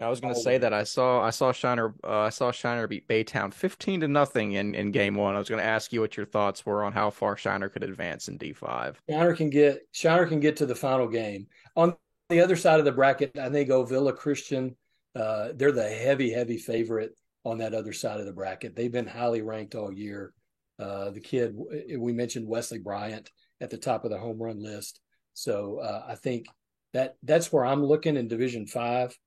I 0.00 0.08
was 0.08 0.20
going 0.20 0.34
to 0.34 0.40
say 0.40 0.56
that 0.58 0.72
I 0.72 0.84
saw 0.84 1.22
I 1.22 1.30
saw 1.30 1.52
Shiner 1.52 1.94
uh, 2.02 2.20
I 2.20 2.30
saw 2.30 2.50
Shiner 2.50 2.86
beat 2.86 3.06
Baytown 3.06 3.52
fifteen 3.52 4.00
to 4.00 4.08
nothing 4.08 4.52
in, 4.52 4.74
in 4.74 4.90
game 4.90 5.14
one. 5.14 5.34
I 5.34 5.38
was 5.38 5.48
going 5.48 5.60
to 5.60 5.66
ask 5.66 5.92
you 5.92 6.00
what 6.00 6.16
your 6.16 6.26
thoughts 6.26 6.64
were 6.64 6.84
on 6.84 6.92
how 6.92 7.10
far 7.10 7.36
Shiner 7.36 7.68
could 7.68 7.84
advance 7.84 8.28
in 8.28 8.38
D 8.38 8.52
five. 8.52 9.00
Shiner 9.08 9.34
can 9.34 9.50
get 9.50 9.80
Shiner 9.92 10.26
can 10.26 10.40
get 10.40 10.56
to 10.56 10.66
the 10.66 10.74
final 10.74 11.06
game. 11.06 11.46
On 11.76 11.94
the 12.28 12.40
other 12.40 12.56
side 12.56 12.78
of 12.78 12.84
the 12.84 12.92
bracket, 12.92 13.38
I 13.38 13.50
think 13.50 13.68
Ovilla 13.70 14.16
Christian. 14.16 14.76
Uh, 15.14 15.48
they're 15.54 15.72
the 15.72 15.88
heavy 15.88 16.30
heavy 16.30 16.56
favorite 16.56 17.12
on 17.44 17.58
that 17.58 17.74
other 17.74 17.92
side 17.92 18.20
of 18.20 18.26
the 18.26 18.32
bracket. 18.32 18.76
They've 18.76 18.92
been 18.92 19.06
highly 19.06 19.42
ranked 19.42 19.74
all 19.74 19.92
year. 19.92 20.32
Uh, 20.78 21.10
the 21.10 21.20
kid 21.20 21.54
we 21.98 22.12
mentioned 22.12 22.48
Wesley 22.48 22.78
Bryant 22.78 23.30
at 23.60 23.70
the 23.70 23.76
top 23.76 24.04
of 24.04 24.10
the 24.10 24.18
home 24.18 24.40
run 24.40 24.62
list. 24.62 25.00
So 25.34 25.78
uh, 25.80 26.04
I 26.08 26.14
think 26.14 26.46
that 26.94 27.16
that's 27.22 27.52
where 27.52 27.64
I'm 27.64 27.84
looking 27.84 28.16
in 28.16 28.28
Division 28.28 28.66
Five. 28.66 29.18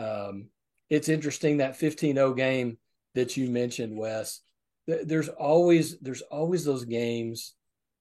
Um, 0.00 0.48
it's 0.88 1.08
interesting 1.08 1.58
that 1.58 1.78
15-0 1.78 2.36
game 2.36 2.78
that 3.14 3.36
you 3.36 3.50
mentioned, 3.50 3.96
Wes. 3.96 4.40
There's 4.86 5.28
always 5.28 5.98
there's 6.00 6.22
always 6.22 6.64
those 6.64 6.84
games, 6.84 7.54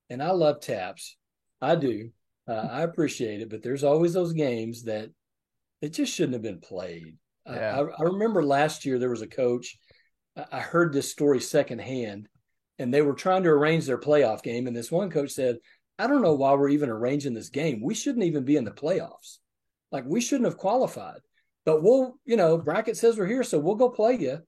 and 0.09 0.23
I 0.23 0.31
love 0.31 0.62
TAPPS. 0.62 1.17
I 1.62 1.75
do. 1.75 2.09
Uh, 2.47 2.67
I 2.71 2.81
appreciate 2.81 3.41
it, 3.41 3.49
but 3.49 3.62
there's 3.62 3.83
always 3.83 4.13
those 4.13 4.33
games 4.33 4.83
that 4.83 5.09
it 5.81 5.89
just 5.93 6.13
shouldn't 6.13 6.33
have 6.33 6.41
been 6.41 6.62
played. 6.62 7.17
Yeah. 7.45 7.79
I, 7.79 8.01
I 8.01 8.03
remember 8.03 8.43
last 8.43 8.85
year 8.85 8.97
there 8.97 9.09
was 9.09 9.21
a 9.21 9.27
coach. 9.27 9.77
I 10.51 10.59
heard 10.59 10.93
this 10.93 11.12
story 11.12 11.41
secondhand, 11.41 12.27
and 12.79 12.91
they 12.93 13.01
were 13.01 13.13
trying 13.13 13.43
to 13.43 13.49
arrange 13.49 13.85
their 13.85 13.99
playoff 13.99 14.41
game. 14.41 14.65
And 14.65 14.75
this 14.75 14.91
one 14.91 15.12
coach 15.12 15.31
said, 15.31 15.57
I 15.99 16.07
don't 16.07 16.21
know 16.21 16.33
why 16.33 16.53
we're 16.53 16.69
even 16.69 16.89
arranging 16.89 17.33
this 17.33 17.49
game. 17.49 17.81
We 17.83 17.93
shouldn't 17.93 18.23
even 18.23 18.45
be 18.45 18.55
in 18.55 18.63
the 18.63 18.71
playoffs. 18.71 19.38
Like 19.91 20.05
we 20.05 20.21
shouldn't 20.21 20.45
have 20.45 20.57
qualified. 20.57 21.19
But 21.69 21.84
we'll, 21.84 22.17
you 22.25 22.36
know, 22.36 22.58
bracket 22.58 22.97
says 22.97 23.15
we're 23.15 23.27
here, 23.27 23.43
so 23.43 23.60
we'll 23.60 23.75
go 23.75 23.89
play 23.89 24.15
you. 24.15 24.39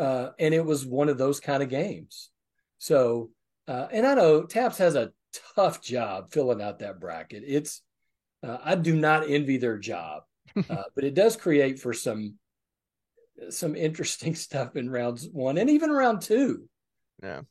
Uh, 0.00 0.30
and 0.36 0.52
it 0.52 0.64
was 0.64 0.84
one 0.84 1.08
of 1.08 1.16
those 1.16 1.38
kind 1.38 1.62
of 1.62 1.68
games. 1.68 2.30
So, 2.78 3.30
uh, 3.68 3.86
and 3.92 4.04
I 4.04 4.14
know 4.14 4.42
TAPPS 4.42 4.78
has 4.78 4.96
a 4.96 5.12
tough 5.54 5.80
job 5.80 6.32
filling 6.32 6.60
out 6.60 6.80
that 6.80 6.98
bracket. 6.98 7.44
It's, 7.46 7.82
uh, 8.42 8.58
I 8.64 8.74
do 8.74 8.96
not 8.96 9.30
envy 9.30 9.58
their 9.58 9.78
job, 9.78 10.24
uh, 10.56 10.82
but 10.96 11.04
it 11.04 11.14
does 11.14 11.36
create 11.36 11.78
for 11.78 11.92
some, 11.92 12.34
some 13.50 13.76
interesting 13.76 14.34
stuff 14.46 14.74
in 14.74 14.90
rounds 14.90 15.28
one 15.32 15.58
and 15.58 15.70
even 15.70 15.92
round 15.92 16.20
two. 16.22 16.68
Yeah 17.22 17.42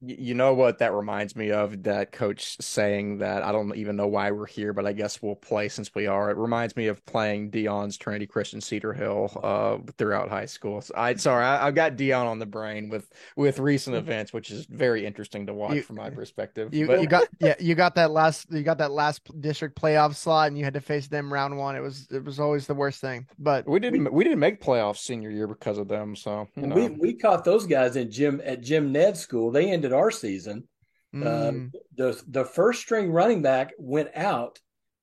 you 0.00 0.34
know 0.34 0.54
what 0.54 0.78
that 0.78 0.92
reminds 0.92 1.34
me 1.34 1.50
of 1.50 1.82
that 1.82 2.12
coach 2.12 2.56
saying 2.60 3.18
that 3.18 3.42
I 3.42 3.50
don't 3.50 3.74
even 3.74 3.96
know 3.96 4.06
why 4.06 4.30
we're 4.30 4.46
here, 4.46 4.72
but 4.72 4.86
I 4.86 4.92
guess 4.92 5.20
we'll 5.20 5.34
play 5.34 5.68
since 5.68 5.92
we 5.92 6.06
are. 6.06 6.30
It 6.30 6.36
reminds 6.36 6.76
me 6.76 6.86
of 6.86 7.04
playing 7.04 7.50
Dion's 7.50 7.96
Trinity 7.96 8.26
Christian 8.26 8.60
Cedar 8.60 8.92
Hill 8.92 9.30
uh, 9.42 9.78
throughout 9.96 10.28
high 10.28 10.46
school. 10.46 10.80
So 10.80 10.94
I 10.96 11.14
sorry, 11.14 11.44
I, 11.44 11.64
have 11.64 11.74
got 11.74 11.96
Dion 11.96 12.28
on 12.28 12.38
the 12.38 12.46
brain 12.46 12.88
with 12.88 13.10
with 13.36 13.58
recent 13.58 13.96
mm-hmm. 13.96 14.06
events, 14.06 14.32
which 14.32 14.50
is 14.50 14.66
very 14.66 15.04
interesting 15.04 15.46
to 15.46 15.54
watch 15.54 15.74
you, 15.74 15.82
from 15.82 15.96
my 15.96 16.10
perspective. 16.10 16.72
You, 16.72 16.86
but... 16.86 17.00
you 17.00 17.08
got 17.08 17.26
yeah, 17.40 17.54
you 17.58 17.74
got 17.74 17.96
that 17.96 18.12
last 18.12 18.46
you 18.52 18.62
got 18.62 18.78
that 18.78 18.92
last 18.92 19.22
district 19.40 19.80
playoff 19.80 20.14
slot, 20.14 20.48
and 20.48 20.56
you 20.56 20.62
had 20.62 20.74
to 20.74 20.80
face 20.80 21.08
them 21.08 21.32
round 21.32 21.58
one. 21.58 21.74
It 21.74 21.82
was 21.82 22.06
it 22.12 22.24
was 22.24 22.38
always 22.38 22.68
the 22.68 22.74
worst 22.74 23.00
thing. 23.00 23.26
But 23.38 23.68
we 23.68 23.80
didn't 23.80 24.04
we, 24.04 24.10
we 24.10 24.24
didn't 24.24 24.38
make 24.38 24.62
playoffs 24.62 24.98
senior 24.98 25.30
year 25.30 25.48
because 25.48 25.78
of 25.78 25.88
them. 25.88 26.14
So 26.14 26.48
you 26.54 26.68
know. 26.68 26.76
we 26.76 26.88
we 26.88 27.14
caught 27.14 27.44
those 27.44 27.66
guys 27.66 27.96
in 27.96 28.12
Jim 28.12 28.40
at 28.44 28.60
Jim 28.60 28.92
Ned 28.92 29.16
school. 29.16 29.50
They 29.50 29.72
ended 29.72 29.87
our 29.92 30.10
season 30.10 30.68
Mm. 31.14 31.72
Uh, 31.74 31.78
the 31.96 32.22
the 32.28 32.44
first 32.44 32.80
string 32.80 33.10
running 33.10 33.42
back 33.42 33.72
went 33.78 34.10
out. 34.14 34.58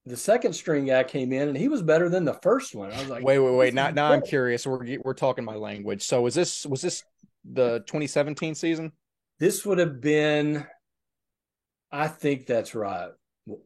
The 0.05 0.17
second 0.17 0.53
string 0.53 0.85
guy 0.85 1.03
came 1.03 1.33
in, 1.33 1.47
and 1.47 1.57
he 1.57 1.67
was 1.67 1.81
better 1.81 2.09
than 2.09 2.25
the 2.25 2.37
first 2.43 2.75
one. 2.75 2.91
I 2.91 2.99
was 2.99 3.09
like, 3.09 3.23
"Wait, 3.23 3.39
wait, 3.39 3.55
wait!" 3.55 3.73
Now, 3.73 3.89
now 3.89 4.11
I'm 4.11 4.21
curious. 4.21 4.67
We're 4.67 4.99
we're 5.03 5.15
talking 5.15 5.43
my 5.43 5.55
language. 5.55 6.03
So, 6.03 6.21
was 6.21 6.35
this 6.35 6.65
was 6.65 6.81
this 6.81 7.03
the 7.43 7.79
2017 7.87 8.53
season? 8.53 8.91
This 9.39 9.65
would 9.65 9.79
have 9.79 9.99
been. 9.99 10.65
I 11.91 12.07
think 12.07 12.45
that's 12.45 12.75
right. 12.75 13.09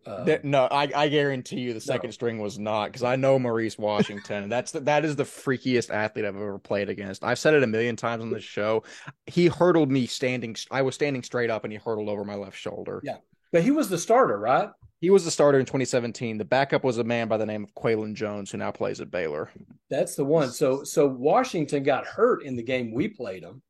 Uh, 0.05 0.37
no, 0.43 0.65
I, 0.65 0.89
I 0.93 1.07
guarantee 1.07 1.61
you 1.61 1.73
the 1.73 1.79
second 1.79 2.09
no. 2.09 2.11
string 2.11 2.39
was 2.39 2.59
not 2.59 2.87
because 2.87 3.03
I 3.03 3.15
know 3.15 3.39
Maurice 3.39 3.77
Washington. 3.77 4.43
and 4.43 4.51
that's 4.51 4.71
the, 4.71 4.81
that 4.81 5.05
is 5.05 5.15
the 5.15 5.23
freakiest 5.23 5.89
athlete 5.89 6.25
I've 6.25 6.35
ever 6.35 6.59
played 6.59 6.89
against. 6.89 7.23
I've 7.23 7.39
said 7.39 7.53
it 7.53 7.63
a 7.63 7.67
million 7.67 7.95
times 7.95 8.21
on 8.21 8.29
this 8.29 8.43
show. 8.43 8.83
He 9.25 9.47
hurdled 9.47 9.89
me 9.89 10.05
standing. 10.05 10.55
I 10.69 10.81
was 10.81 10.95
standing 10.95 11.23
straight 11.23 11.49
up, 11.49 11.63
and 11.63 11.71
he 11.71 11.79
hurdled 11.79 12.09
over 12.09 12.25
my 12.25 12.35
left 12.35 12.57
shoulder. 12.57 13.01
Yeah, 13.03 13.17
but 13.51 13.63
he 13.63 13.71
was 13.71 13.89
the 13.89 13.97
starter, 13.97 14.37
right? 14.37 14.69
He 15.01 15.09
was 15.09 15.23
the 15.23 15.31
starter 15.31 15.59
in 15.59 15.65
2017. 15.65 16.37
The 16.37 16.43
backup 16.45 16.83
was 16.83 16.97
a 16.97 17.03
man 17.05 17.29
by 17.29 17.37
the 17.37 17.45
name 17.45 17.63
of 17.63 17.73
Quaylen 17.73 18.15
Jones, 18.15 18.51
who 18.51 18.57
now 18.57 18.71
plays 18.71 18.99
at 18.99 19.09
Baylor. 19.09 19.49
That's 19.89 20.15
the 20.15 20.25
one. 20.25 20.51
So 20.51 20.83
so 20.83 21.07
Washington 21.07 21.83
got 21.83 22.05
hurt 22.05 22.43
in 22.43 22.57
the 22.57 22.63
game 22.63 22.91
we 22.91 23.07
played 23.07 23.43
him, 23.43 23.61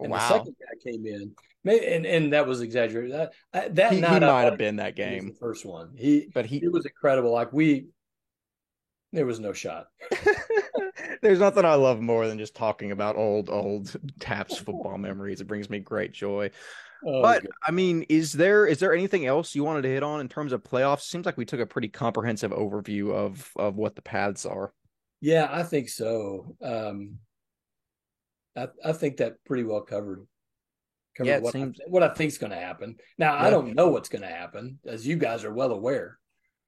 and 0.00 0.12
wow. 0.12 0.18
the 0.18 0.28
second 0.28 0.56
guy 0.60 0.90
came 0.90 1.06
in. 1.06 1.34
Maybe, 1.66 1.84
and, 1.84 2.06
and 2.06 2.32
that 2.32 2.46
was 2.46 2.60
exaggerated. 2.60 3.10
That 3.10 3.74
that 3.74 3.90
he, 3.90 3.96
he 3.96 4.02
might 4.02 4.22
have 4.22 4.56
been 4.56 4.76
that 4.76 4.94
game, 4.94 5.34
first 5.40 5.66
one. 5.66 5.96
He 5.96 6.28
but 6.32 6.46
he 6.46 6.58
it 6.58 6.70
was 6.70 6.86
incredible. 6.86 7.32
Like 7.32 7.52
we, 7.52 7.88
there 9.12 9.26
was 9.26 9.40
no 9.40 9.52
shot. 9.52 9.88
There's 11.22 11.40
nothing 11.40 11.64
I 11.64 11.74
love 11.74 12.00
more 12.00 12.28
than 12.28 12.38
just 12.38 12.54
talking 12.54 12.92
about 12.92 13.16
old 13.16 13.50
old 13.50 13.96
TAPPS 14.20 14.58
football 14.58 14.96
memories. 14.96 15.40
It 15.40 15.48
brings 15.48 15.68
me 15.68 15.80
great 15.80 16.12
joy. 16.12 16.52
Oh, 17.04 17.20
but 17.20 17.42
good. 17.42 17.50
I 17.66 17.72
mean, 17.72 18.06
is 18.08 18.32
there 18.32 18.64
is 18.64 18.78
there 18.78 18.94
anything 18.94 19.26
else 19.26 19.56
you 19.56 19.64
wanted 19.64 19.82
to 19.82 19.88
hit 19.88 20.04
on 20.04 20.20
in 20.20 20.28
terms 20.28 20.52
of 20.52 20.62
playoffs? 20.62 21.00
Seems 21.00 21.26
like 21.26 21.36
we 21.36 21.44
took 21.44 21.58
a 21.58 21.66
pretty 21.66 21.88
comprehensive 21.88 22.52
overview 22.52 23.12
of 23.12 23.50
of 23.56 23.74
what 23.74 23.96
the 23.96 24.02
paths 24.02 24.46
are. 24.46 24.72
Yeah, 25.20 25.48
I 25.50 25.64
think 25.64 25.88
so. 25.88 26.54
Um, 26.62 27.18
I 28.54 28.68
I 28.84 28.92
think 28.92 29.16
that 29.16 29.42
pretty 29.44 29.64
well 29.64 29.80
covered 29.80 30.18
cover 30.18 30.26
yeah, 31.24 31.38
what, 31.38 31.52
seems... 31.52 31.78
I, 31.80 31.84
what 31.88 32.02
I 32.02 32.08
think 32.08 32.28
is 32.28 32.38
going 32.38 32.50
to 32.50 32.56
happen. 32.58 32.96
Now, 33.16 33.34
yeah. 33.34 33.46
I 33.46 33.50
don't 33.50 33.74
know 33.74 33.88
what's 33.88 34.08
going 34.08 34.22
to 34.22 34.28
happen, 34.28 34.78
as 34.86 35.06
you 35.06 35.16
guys 35.16 35.44
are 35.44 35.54
well 35.54 35.72
aware. 35.72 36.18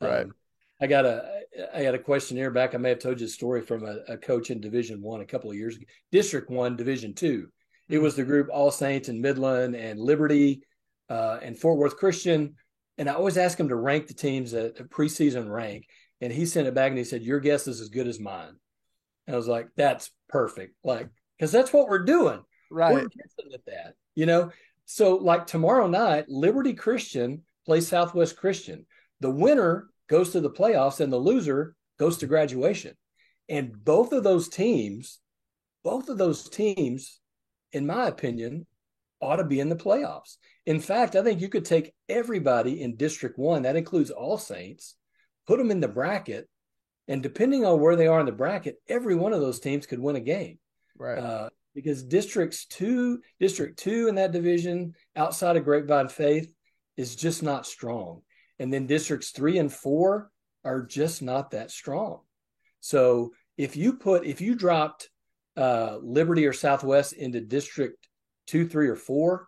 Right. 0.01 0.23
Um, 0.23 0.33
I 0.81 0.87
got 0.87 1.05
a 1.07 1.41
I 1.75 1.83
got 1.83 1.97
a 1.97 1.99
questionnaire 1.99 2.53
back. 2.53 2.73
I 2.75 2.79
may 2.79 2.91
have 2.91 3.01
told 3.01 3.19
you 3.19 3.27
a 3.27 3.29
story 3.29 3.63
from 3.63 3.85
a, 3.85 4.13
a 4.13 4.17
coach 4.17 4.51
in 4.51 4.61
Division 4.61 5.03
One 5.03 5.21
a 5.21 5.27
couple 5.27 5.51
of 5.51 5.57
years 5.57 5.75
ago. 5.75 5.85
District 6.13 6.49
One, 6.49 6.77
Division 6.77 7.15
Two. 7.15 7.49
It 7.89 7.95
mm-hmm. 7.95 8.05
was 8.05 8.15
the 8.15 8.23
group 8.23 8.49
All 8.53 8.71
Saints 8.71 9.09
and 9.09 9.21
Midland 9.21 9.75
and 9.75 9.99
Liberty 9.99 10.63
uh, 11.11 11.39
and 11.43 11.59
Fort 11.59 11.79
Worth 11.79 11.97
Christian. 11.97 12.55
And 12.97 13.11
I 13.11 13.15
always 13.15 13.39
ask 13.39 13.59
him 13.59 13.71
to 13.71 13.77
rank 13.77 14.07
the 14.07 14.15
teams 14.15 14.55
at 14.55 14.79
a 14.79 14.85
preseason 14.85 15.51
rank. 15.51 15.87
And 16.21 16.33
he 16.33 16.47
sent 16.47 16.69
it 16.69 16.75
back 16.75 16.91
and 16.91 16.99
he 16.99 17.05
said, 17.05 17.23
"Your 17.23 17.41
guess 17.41 17.67
is 17.67 17.81
as 17.81 17.89
good 17.89 18.07
as 18.07 18.21
mine." 18.21 18.55
And 19.27 19.35
I 19.35 19.37
was 19.37 19.49
like, 19.49 19.69
"That's 19.77 20.13
perfect." 20.29 20.77
Like, 20.85 21.09
because 21.37 21.51
that's 21.51 21.73
what 21.73 21.89
we're 21.89 22.05
doing. 22.05 22.41
Right. 22.71 22.95
We're 22.95 23.09
guessing 23.09 23.53
at 23.55 23.65
that 23.67 23.95
you 24.19 24.27
know? 24.27 24.51
So 24.85 25.15
like 25.15 25.47
tomorrow 25.47 25.87
night 25.87 26.29
liberty 26.29 26.75
christian 26.75 27.43
plays 27.65 27.87
southwest 27.87 28.37
christian. 28.37 28.85
The 29.21 29.31
winner 29.31 29.91
goes 30.09 30.31
to 30.31 30.41
the 30.41 30.51
playoffs 30.51 30.99
and 30.99 31.13
the 31.13 31.19
loser 31.19 31.77
goes 32.01 32.19
to 32.19 32.27
graduation. 32.27 32.97
And 33.49 33.85
both 33.85 34.13
of 34.13 34.25
those 34.25 34.49
teams 34.49 35.21
both 35.85 36.09
of 36.09 36.19
those 36.19 36.49
teams 36.49 37.21
in 37.73 37.87
my 37.87 38.09
opinion 38.09 38.67
ought 39.21 39.37
to 39.37 39.45
be 39.45 39.61
in 39.61 39.69
the 39.69 39.77
playoffs. 39.77 40.37
In 40.67 40.81
fact 40.81 41.15
i 41.15 41.23
think 41.23 41.41
you 41.41 41.49
could 41.49 41.65
take 41.65 41.95
everybody 42.09 42.83
in 42.83 42.97
district 42.97 43.39
one 43.39 43.63
that 43.63 43.77
includes 43.77 44.11
all 44.11 44.37
saints 44.37 44.97
put 45.47 45.59
them 45.59 45.71
in 45.71 45.79
the 45.79 45.87
bracket 45.87 46.49
and 47.07 47.23
depending 47.23 47.65
on 47.65 47.79
where 47.79 47.95
they 47.95 48.09
are 48.09 48.19
in 48.19 48.27
the 48.27 48.33
bracket 48.33 48.77
every 48.89 49.15
one 49.15 49.33
of 49.33 49.41
those 49.41 49.61
teams 49.61 49.87
could 49.87 50.01
win 50.01 50.17
a 50.17 50.21
game. 50.21 50.59
Right. 50.97 51.19
Uh, 51.19 51.51
because 51.79 52.03
districts 52.03 52.65
two, 52.65 53.21
district 53.39 53.79
two 53.79 54.09
in 54.09 54.17
that 54.17 54.33
division 54.33 54.95
outside 55.15 55.57
of 55.57 55.65
Grapevine 55.65 56.09
Faith 56.09 56.51
is 56.97 57.15
just 57.15 57.41
not 57.41 57.67
strong. 57.67 58.23
And 58.59 58.73
then 58.73 58.89
districts 58.89 59.31
three 59.31 59.59
and 59.59 59.73
four 59.73 60.33
are 60.65 60.83
just 60.83 61.23
not 61.23 61.53
that 61.53 61.71
strong. 61.71 62.23
So 62.81 63.31
if 63.57 63.77
you 63.77 63.93
put, 63.93 64.27
if 64.27 64.41
you 64.41 64.57
dropped 64.57 65.09
uh, 65.57 65.99
Liberty 66.03 66.47
or 66.47 66.53
Southwest 66.53 67.13
into 67.13 67.41
district 67.41 68.09
two, 68.49 68.67
three, 68.67 68.89
or 68.89 68.97
four, 68.97 69.47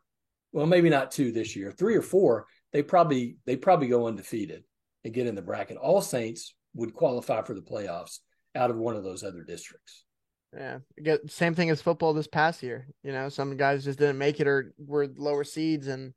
well, 0.53 0.67
maybe 0.67 0.89
not 0.89 1.11
two 1.11 1.33
this 1.33 1.57
year, 1.57 1.73
three 1.73 1.97
or 1.97 2.03
four, 2.03 2.47
they 2.73 2.85
probably 2.85 3.39
they 3.45 3.57
probably 3.57 3.89
go 3.89 4.07
undefeated 4.07 4.63
and 5.03 5.13
get 5.13 5.27
in 5.27 5.35
the 5.35 5.43
bracket. 5.43 5.79
All 5.79 6.01
Saints 6.01 6.55
would 6.75 6.95
qualify 6.95 7.43
for 7.43 7.55
the 7.55 7.61
playoffs 7.61 8.21
out 8.55 8.71
of 8.71 8.77
one 8.77 8.95
of 8.95 9.03
those 9.03 9.25
other 9.25 9.43
districts. 9.43 10.05
Yeah, 10.57 10.79
get 11.01 11.31
same 11.31 11.55
thing 11.55 11.71
as 11.71 11.81
football 11.81 12.13
this 12.13 12.27
past 12.27 12.63
year. 12.63 12.89
You 13.05 13.13
know, 13.13 13.29
some 13.29 13.57
guys 13.57 13.85
just 13.85 13.99
didn't 13.99 14.19
make 14.19 14.41
it 14.41 14.49
or 14.49 14.75
were 14.79 15.07
lower 15.07 15.45
seeds, 15.45 15.87
and 15.87 16.13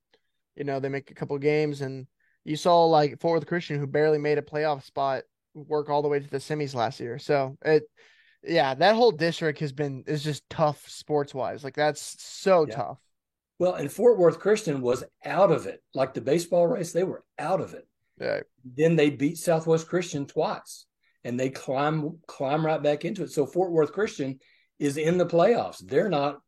you 0.55 0.63
know 0.63 0.79
they 0.79 0.89
make 0.89 1.11
a 1.11 1.13
couple 1.13 1.37
games, 1.37 1.81
and 1.81 2.07
you 2.43 2.55
saw 2.55 2.85
like 2.85 3.19
Fort 3.19 3.39
Worth 3.39 3.47
Christian 3.47 3.79
who 3.79 3.85
barely 3.85 4.17
made 4.17 4.39
a 4.39 4.41
playoff 4.41 4.83
spot 4.83 5.23
work 5.53 5.89
all 5.89 6.01
the 6.01 6.07
way 6.07 6.19
to 6.19 6.29
the 6.29 6.37
semis 6.37 6.73
last 6.73 6.99
year. 6.99 7.19
So 7.19 7.57
it, 7.63 7.83
yeah, 8.43 8.73
that 8.73 8.95
whole 8.95 9.11
district 9.11 9.59
has 9.59 9.71
been 9.71 10.03
is 10.07 10.23
just 10.23 10.49
tough 10.49 10.83
sports 10.87 11.33
wise. 11.33 11.63
Like 11.63 11.75
that's 11.75 12.15
so 12.23 12.65
yeah. 12.67 12.75
tough. 12.75 12.99
Well, 13.59 13.75
and 13.75 13.91
Fort 13.91 14.17
Worth 14.17 14.39
Christian 14.39 14.81
was 14.81 15.03
out 15.23 15.51
of 15.51 15.67
it. 15.67 15.83
Like 15.93 16.15
the 16.15 16.21
baseball 16.21 16.65
race, 16.65 16.91
they 16.91 17.03
were 17.03 17.23
out 17.37 17.61
of 17.61 17.75
it. 17.75 17.87
Yeah. 18.19 18.41
Then 18.65 18.95
they 18.95 19.11
beat 19.11 19.37
Southwest 19.37 19.87
Christian 19.87 20.25
twice 20.25 20.87
and 21.23 21.39
they 21.39 21.49
climb 21.49 22.19
climb 22.27 22.65
right 22.65 22.81
back 22.81 23.05
into 23.05 23.23
it. 23.23 23.31
So 23.31 23.45
Fort 23.45 23.71
Worth 23.71 23.93
Christian 23.93 24.39
is 24.79 24.97
in 24.97 25.17
the 25.17 25.25
playoffs. 25.25 25.79
They're 25.85 26.09
not 26.09 26.39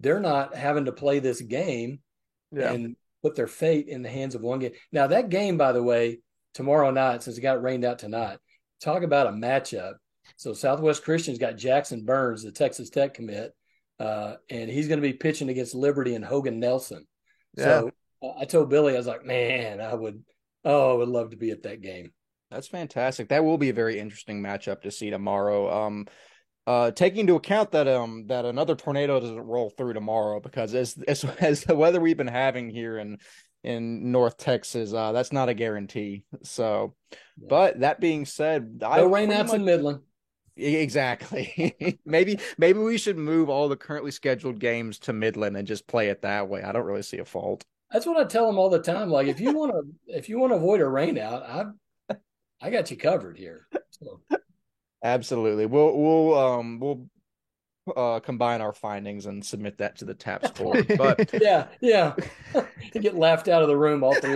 they're 0.00 0.20
not 0.20 0.54
having 0.54 0.86
to 0.86 0.92
play 0.92 1.18
this 1.18 1.40
game 1.40 2.00
yeah. 2.52 2.72
and 2.72 2.96
put 3.22 3.34
their 3.34 3.46
fate 3.46 3.88
in 3.88 4.02
the 4.02 4.08
hands 4.08 4.34
of 4.34 4.42
one 4.42 4.58
game. 4.58 4.72
Now 4.92 5.06
that 5.08 5.28
game, 5.28 5.56
by 5.56 5.72
the 5.72 5.82
way, 5.82 6.20
tomorrow 6.54 6.90
night, 6.90 7.22
since 7.22 7.38
it 7.38 7.42
got 7.42 7.62
rained 7.62 7.84
out 7.84 7.98
tonight, 7.98 8.38
talk 8.80 9.02
about 9.02 9.26
a 9.26 9.30
matchup. 9.30 9.94
So 10.36 10.52
Southwest 10.52 11.04
Christian's 11.04 11.38
got 11.38 11.56
Jackson 11.56 12.04
Burns, 12.04 12.42
the 12.42 12.52
Texas 12.52 12.90
Tech 12.90 13.14
commit, 13.14 13.52
uh, 13.98 14.34
and 14.50 14.70
he's 14.70 14.88
going 14.88 15.00
to 15.00 15.06
be 15.06 15.12
pitching 15.12 15.48
against 15.48 15.74
Liberty 15.74 16.14
and 16.14 16.24
Hogan 16.24 16.58
Nelson. 16.58 17.06
Yeah. 17.56 17.64
So 17.64 17.90
I 18.38 18.44
told 18.46 18.70
Billy, 18.70 18.94
I 18.94 18.98
was 18.98 19.06
like, 19.06 19.24
man, 19.24 19.80
I 19.80 19.94
would, 19.94 20.24
oh, 20.64 20.92
I 20.92 20.94
would 20.94 21.08
love 21.08 21.30
to 21.30 21.36
be 21.36 21.50
at 21.50 21.64
that 21.64 21.82
game. 21.82 22.12
That's 22.50 22.68
fantastic. 22.68 23.28
That 23.28 23.44
will 23.44 23.58
be 23.58 23.70
a 23.70 23.74
very 23.74 23.98
interesting 23.98 24.42
matchup 24.42 24.82
to 24.82 24.90
see 24.90 25.10
tomorrow. 25.10 25.86
Um, 25.86 26.06
uh, 26.66 26.90
taking 26.92 27.20
into 27.20 27.34
account 27.34 27.72
that 27.72 27.86
um 27.86 28.26
that 28.28 28.46
another 28.46 28.74
tornado 28.74 29.20
doesn't 29.20 29.38
roll 29.38 29.70
through 29.70 29.92
tomorrow 29.92 30.40
because 30.40 30.74
as 30.74 30.96
as 31.06 31.24
as 31.40 31.64
the 31.64 31.74
weather 31.74 32.00
we've 32.00 32.16
been 32.16 32.26
having 32.26 32.70
here 32.70 32.98
in 32.98 33.18
in 33.62 34.12
North 34.12 34.36
Texas, 34.36 34.92
uh, 34.92 35.12
that's 35.12 35.32
not 35.32 35.48
a 35.48 35.54
guarantee. 35.54 36.24
So, 36.42 36.94
yeah. 37.10 37.46
but 37.48 37.80
that 37.80 37.98
being 37.98 38.26
said, 38.26 38.80
no 38.82 38.88
I 38.88 38.98
rainouts 39.00 39.48
much... 39.48 39.54
in 39.54 39.64
Midland. 39.64 40.00
Exactly. 40.56 41.98
maybe 42.04 42.38
maybe 42.58 42.78
we 42.78 42.98
should 42.98 43.18
move 43.18 43.48
all 43.48 43.68
the 43.68 43.76
currently 43.76 44.10
scheduled 44.10 44.60
games 44.60 44.98
to 45.00 45.12
Midland 45.12 45.56
and 45.56 45.66
just 45.66 45.86
play 45.86 46.08
it 46.08 46.22
that 46.22 46.48
way. 46.48 46.62
I 46.62 46.72
don't 46.72 46.84
really 46.84 47.02
see 47.02 47.18
a 47.18 47.24
fault. 47.24 47.64
That's 47.90 48.06
what 48.06 48.16
I 48.16 48.24
tell 48.24 48.46
them 48.46 48.58
all 48.58 48.70
the 48.70 48.82
time. 48.82 49.10
Like 49.10 49.26
if 49.26 49.40
you 49.40 49.52
want 49.52 49.72
to 49.72 49.82
if 50.16 50.28
you 50.28 50.38
want 50.38 50.52
to 50.52 50.56
avoid 50.56 50.80
a 50.80 50.84
rainout, 50.84 51.42
I 51.42 51.64
I 52.64 52.70
got 52.70 52.90
you 52.90 52.96
covered 52.96 53.36
here. 53.36 53.66
So. 53.90 54.20
Absolutely. 55.04 55.66
We'll 55.66 55.94
we'll 55.96 56.38
um 56.38 56.80
we'll 56.80 57.06
uh 57.94 58.20
combine 58.20 58.62
our 58.62 58.72
findings 58.72 59.26
and 59.26 59.44
submit 59.44 59.76
that 59.78 59.98
to 59.98 60.06
the 60.06 60.14
TAPPS 60.14 60.50
board. 60.58 60.86
But 60.96 61.30
yeah, 61.42 61.66
yeah. 61.82 62.14
get 62.94 63.14
laughed 63.14 63.48
out 63.48 63.60
of 63.60 63.68
the 63.68 63.76
room 63.76 64.02
all 64.02 64.14
three 64.14 64.34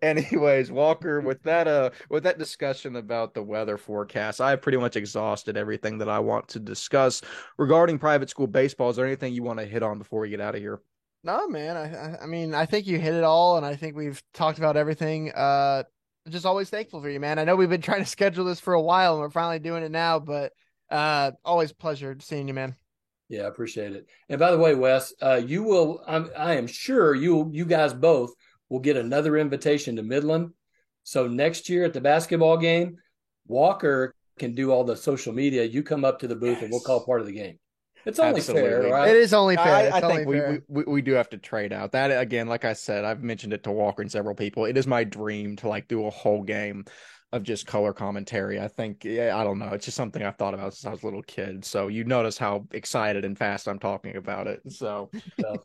Anyways, 0.00 0.72
Walker, 0.72 1.20
with 1.20 1.42
that 1.42 1.68
uh 1.68 1.90
with 2.08 2.22
that 2.22 2.38
discussion 2.38 2.96
about 2.96 3.34
the 3.34 3.42
weather 3.42 3.76
forecast, 3.76 4.40
I 4.40 4.50
have 4.50 4.62
pretty 4.62 4.78
much 4.78 4.96
exhausted 4.96 5.58
everything 5.58 5.98
that 5.98 6.08
I 6.08 6.18
want 6.18 6.48
to 6.48 6.58
discuss 6.58 7.20
regarding 7.58 7.98
private 7.98 8.30
school 8.30 8.46
baseball. 8.46 8.88
Is 8.88 8.96
there 8.96 9.04
anything 9.04 9.34
you 9.34 9.42
want 9.42 9.58
to 9.58 9.66
hit 9.66 9.82
on 9.82 9.98
before 9.98 10.20
we 10.20 10.30
get 10.30 10.40
out 10.40 10.54
of 10.54 10.62
here? 10.62 10.80
No, 11.22 11.48
man. 11.48 11.76
I 11.76 12.22
I 12.22 12.26
mean, 12.26 12.54
I 12.54 12.66
think 12.66 12.86
you 12.86 12.98
hit 12.98 13.14
it 13.14 13.24
all, 13.24 13.56
and 13.56 13.66
I 13.66 13.76
think 13.76 13.96
we've 13.96 14.22
talked 14.32 14.58
about 14.58 14.76
everything. 14.76 15.32
Uh, 15.32 15.82
just 16.28 16.46
always 16.46 16.70
thankful 16.70 17.00
for 17.00 17.10
you, 17.10 17.20
man. 17.20 17.38
I 17.38 17.44
know 17.44 17.56
we've 17.56 17.68
been 17.68 17.82
trying 17.90 18.02
to 18.02 18.10
schedule 18.10 18.44
this 18.44 18.60
for 18.60 18.74
a 18.74 18.80
while, 18.80 19.14
and 19.14 19.20
we're 19.20 19.30
finally 19.30 19.58
doing 19.58 19.82
it 19.82 19.90
now. 19.90 20.18
But 20.18 20.52
uh, 20.90 21.32
always 21.44 21.72
pleasure 21.72 22.16
seeing 22.20 22.48
you, 22.48 22.54
man. 22.54 22.74
Yeah, 23.28 23.42
I 23.42 23.48
appreciate 23.48 23.92
it. 23.92 24.06
And 24.28 24.40
by 24.40 24.50
the 24.50 24.58
way, 24.58 24.74
Wes, 24.74 25.12
uh, 25.22 25.40
you 25.44 25.62
will. 25.62 26.02
I'm, 26.06 26.30
I 26.36 26.54
am 26.54 26.66
sure 26.66 27.14
you 27.14 27.50
you 27.52 27.64
guys 27.64 27.92
both 27.92 28.32
will 28.68 28.80
get 28.80 28.96
another 28.96 29.36
invitation 29.36 29.96
to 29.96 30.02
Midland. 30.02 30.50
So 31.04 31.26
next 31.26 31.68
year 31.68 31.84
at 31.84 31.92
the 31.92 32.00
basketball 32.00 32.56
game, 32.56 32.96
Walker 33.46 34.14
can 34.38 34.54
do 34.54 34.70
all 34.70 34.84
the 34.84 34.96
social 34.96 35.32
media. 35.32 35.64
You 35.64 35.82
come 35.82 36.04
up 36.04 36.20
to 36.20 36.28
the 36.28 36.36
booth 36.36 36.54
yes. 36.54 36.62
and 36.62 36.70
we'll 36.70 36.80
call 36.80 37.04
part 37.04 37.20
of 37.20 37.26
the 37.26 37.32
game. 37.32 37.58
It's 38.04 38.18
only 38.18 38.38
Absolutely. 38.38 38.70
fair, 38.70 38.82
right? 38.90 39.08
It 39.10 39.16
is 39.16 39.34
only 39.34 39.56
fair. 39.56 39.92
I, 39.92 39.98
I 39.98 40.00
think 40.00 40.26
we, 40.26 40.40
we, 40.68 40.84
we 40.84 41.02
do 41.02 41.12
have 41.12 41.28
to 41.30 41.38
trade 41.38 41.72
out 41.72 41.92
that 41.92 42.08
again. 42.08 42.48
Like 42.48 42.64
I 42.64 42.72
said, 42.72 43.04
I've 43.04 43.22
mentioned 43.22 43.52
it 43.52 43.62
to 43.64 43.70
Walker 43.70 44.02
and 44.02 44.10
several 44.10 44.34
people. 44.34 44.64
It 44.64 44.76
is 44.76 44.86
my 44.86 45.04
dream 45.04 45.56
to 45.56 45.68
like 45.68 45.88
do 45.88 46.06
a 46.06 46.10
whole 46.10 46.42
game 46.42 46.84
of 47.32 47.42
just 47.42 47.66
color 47.66 47.92
commentary. 47.92 48.58
I 48.60 48.68
think 48.68 49.04
yeah, 49.04 49.36
I 49.36 49.44
don't 49.44 49.58
know. 49.58 49.68
It's 49.68 49.84
just 49.84 49.96
something 49.96 50.22
I've 50.22 50.36
thought 50.36 50.54
about 50.54 50.74
since 50.74 50.86
I 50.86 50.90
was 50.90 51.02
a 51.02 51.06
little 51.06 51.22
kid. 51.22 51.64
So 51.64 51.88
you 51.88 52.04
notice 52.04 52.36
how 52.36 52.66
excited 52.72 53.24
and 53.24 53.38
fast 53.38 53.68
I'm 53.68 53.78
talking 53.78 54.16
about 54.16 54.46
it. 54.46 54.60
So, 54.68 55.10
so 55.40 55.64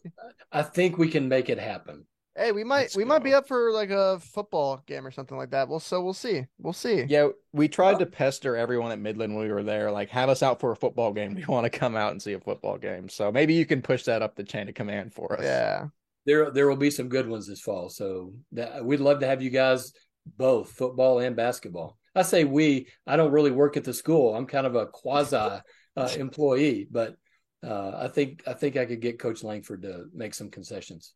I 0.52 0.62
think 0.62 0.98
we 0.98 1.10
can 1.10 1.28
make 1.28 1.50
it 1.50 1.60
happen. 1.60 2.06
Hey, 2.38 2.52
we 2.52 2.66
might 2.66 2.82
Let's 2.82 2.98
we 2.98 3.04
go. 3.04 3.10
might 3.10 3.24
be 3.24 3.34
up 3.34 3.48
for 3.48 3.72
like 3.72 3.92
a 3.92 4.20
football 4.20 4.84
game 4.86 5.08
or 5.08 5.12
something 5.12 5.38
like 5.38 5.52
that. 5.52 5.70
Well, 5.70 5.80
so 5.80 6.02
we'll 6.02 6.14
see. 6.14 6.46
We'll 6.60 6.74
see. 6.74 7.04
Yeah, 7.08 7.30
we 7.54 7.70
tried 7.70 8.00
to 8.00 8.06
pester 8.06 8.58
everyone 8.58 8.92
at 8.92 9.00
Midland 9.00 9.36
when 9.36 9.46
we 9.46 9.54
were 9.54 9.64
there, 9.64 9.90
like 9.90 10.10
have 10.10 10.28
us 10.28 10.44
out 10.44 10.60
for 10.60 10.72
a 10.72 10.76
football 10.76 11.14
game. 11.14 11.36
We 11.36 11.46
want 11.46 11.64
to 11.64 11.70
come 11.70 11.96
out 11.96 12.12
and 12.12 12.22
see 12.22 12.34
a 12.34 12.40
football 12.40 12.78
game. 12.78 13.08
So 13.08 13.32
maybe 13.32 13.54
you 13.54 13.66
can 13.66 13.82
push 13.82 14.04
that 14.04 14.22
up 14.22 14.36
the 14.36 14.44
chain 14.44 14.68
of 14.68 14.76
command 14.76 15.14
for 15.14 15.38
us. 15.38 15.44
Yeah. 15.44 15.86
There 16.26 16.52
there 16.52 16.68
will 16.68 16.76
be 16.76 16.92
some 16.92 17.08
good 17.08 17.30
ones 17.30 17.48
this 17.48 17.62
fall. 17.62 17.88
So 17.88 18.34
that, 18.52 18.84
we'd 18.84 19.00
love 19.00 19.20
to 19.22 19.28
have 19.28 19.42
you 19.42 19.50
guys 19.50 19.94
both 20.38 20.72
football 20.72 21.20
and 21.20 21.36
basketball. 21.36 21.98
I 22.16 22.24
say 22.24 22.44
we. 22.44 22.88
I 23.08 23.16
don't 23.16 23.32
really 23.32 23.52
work 23.52 23.78
at 23.78 23.84
the 23.84 23.94
school. 23.94 24.36
I'm 24.36 24.46
kind 24.46 24.66
of 24.68 24.76
a 24.76 24.88
quasi 24.88 25.36
uh, 25.36 25.62
employee, 26.18 26.88
but 26.90 27.16
uh, 27.64 27.92
I 27.96 28.08
think 28.10 28.44
I 28.48 28.54
think 28.54 28.76
I 28.76 28.86
could 28.86 29.02
get 29.02 29.20
Coach 29.20 29.44
Langford 29.44 29.84
to 29.84 30.06
make 30.14 30.34
some 30.34 30.50
concessions. 30.50 31.14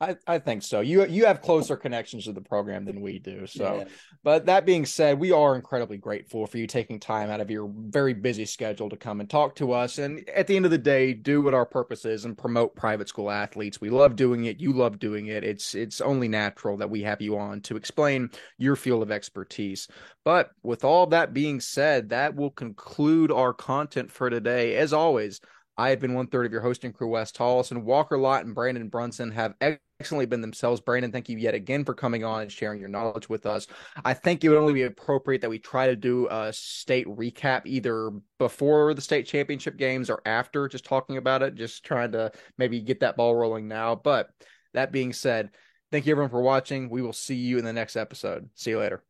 I, 0.00 0.16
I 0.26 0.38
think 0.38 0.62
so. 0.62 0.80
You 0.80 1.06
you 1.06 1.26
have 1.26 1.40
closer 1.40 1.76
connections 1.76 2.24
to 2.24 2.32
the 2.32 2.40
program 2.40 2.84
than 2.84 3.00
we 3.00 3.18
do. 3.18 3.46
So, 3.46 3.78
yeah. 3.78 3.84
but 4.22 4.46
that 4.46 4.66
being 4.66 4.86
said, 4.86 5.20
we 5.20 5.30
are 5.30 5.54
incredibly 5.54 5.98
grateful 5.98 6.46
for 6.46 6.58
you 6.58 6.66
taking 6.66 6.98
time 6.98 7.30
out 7.30 7.40
of 7.40 7.50
your 7.50 7.70
very 7.72 8.12
busy 8.12 8.44
schedule 8.44 8.90
to 8.90 8.96
come 8.96 9.20
and 9.20 9.30
talk 9.30 9.54
to 9.56 9.72
us. 9.72 9.98
And 9.98 10.28
at 10.28 10.46
the 10.46 10.56
end 10.56 10.64
of 10.64 10.72
the 10.72 10.78
day, 10.78 11.14
do 11.14 11.42
what 11.42 11.54
our 11.54 11.64
purpose 11.64 12.04
is 12.04 12.24
and 12.24 12.36
promote 12.36 12.74
private 12.74 13.08
school 13.08 13.30
athletes. 13.30 13.80
We 13.80 13.90
love 13.90 14.16
doing 14.16 14.46
it. 14.46 14.60
You 14.60 14.72
love 14.72 14.98
doing 14.98 15.28
it. 15.28 15.44
It's 15.44 15.74
it's 15.74 16.00
only 16.00 16.28
natural 16.28 16.76
that 16.78 16.90
we 16.90 17.02
have 17.02 17.22
you 17.22 17.38
on 17.38 17.60
to 17.62 17.76
explain 17.76 18.30
your 18.58 18.76
field 18.76 19.02
of 19.02 19.12
expertise. 19.12 19.86
But 20.24 20.50
with 20.62 20.84
all 20.84 21.06
that 21.08 21.32
being 21.32 21.60
said, 21.60 22.08
that 22.08 22.34
will 22.34 22.50
conclude 22.50 23.30
our 23.30 23.52
content 23.52 24.10
for 24.10 24.28
today. 24.28 24.76
As 24.76 24.92
always, 24.92 25.40
I 25.76 25.90
have 25.90 26.00
been 26.00 26.14
one 26.14 26.28
third 26.28 26.46
of 26.46 26.52
your 26.52 26.60
hosting 26.60 26.92
crew, 26.92 27.08
Wes 27.08 27.32
Tolleson. 27.32 27.82
Walker 27.82 28.16
Lott 28.16 28.44
and 28.44 28.54
Brandon 28.54 28.88
Brunson 28.88 29.32
have 29.32 29.54
excellently 29.60 30.26
been 30.26 30.40
themselves. 30.40 30.80
Brandon, 30.80 31.10
thank 31.10 31.28
you 31.28 31.36
yet 31.36 31.54
again 31.54 31.84
for 31.84 31.94
coming 31.94 32.22
on 32.22 32.42
and 32.42 32.52
sharing 32.52 32.78
your 32.78 32.88
knowledge 32.88 33.28
with 33.28 33.44
us. 33.44 33.66
I 34.04 34.14
think 34.14 34.44
it 34.44 34.48
would 34.48 34.58
only 34.58 34.72
be 34.72 34.82
appropriate 34.82 35.40
that 35.40 35.50
we 35.50 35.58
try 35.58 35.88
to 35.88 35.96
do 35.96 36.28
a 36.30 36.52
state 36.52 37.06
recap 37.08 37.62
either 37.64 38.10
before 38.38 38.94
the 38.94 39.00
state 39.00 39.26
championship 39.26 39.76
games 39.76 40.10
or 40.10 40.22
after, 40.24 40.68
just 40.68 40.84
talking 40.84 41.16
about 41.16 41.42
it, 41.42 41.56
just 41.56 41.84
trying 41.84 42.12
to 42.12 42.30
maybe 42.56 42.80
get 42.80 43.00
that 43.00 43.16
ball 43.16 43.34
rolling 43.34 43.66
now. 43.66 43.96
But 43.96 44.28
that 44.74 44.92
being 44.92 45.12
said, 45.12 45.50
thank 45.90 46.06
you 46.06 46.12
everyone 46.12 46.30
for 46.30 46.40
watching. 46.40 46.88
We 46.88 47.02
will 47.02 47.12
see 47.12 47.36
you 47.36 47.58
in 47.58 47.64
the 47.64 47.72
next 47.72 47.96
episode. 47.96 48.48
See 48.54 48.70
you 48.70 48.78
later. 48.78 49.02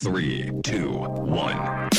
Three, 0.00 0.50
two, 0.64 0.90
one. 0.90 1.90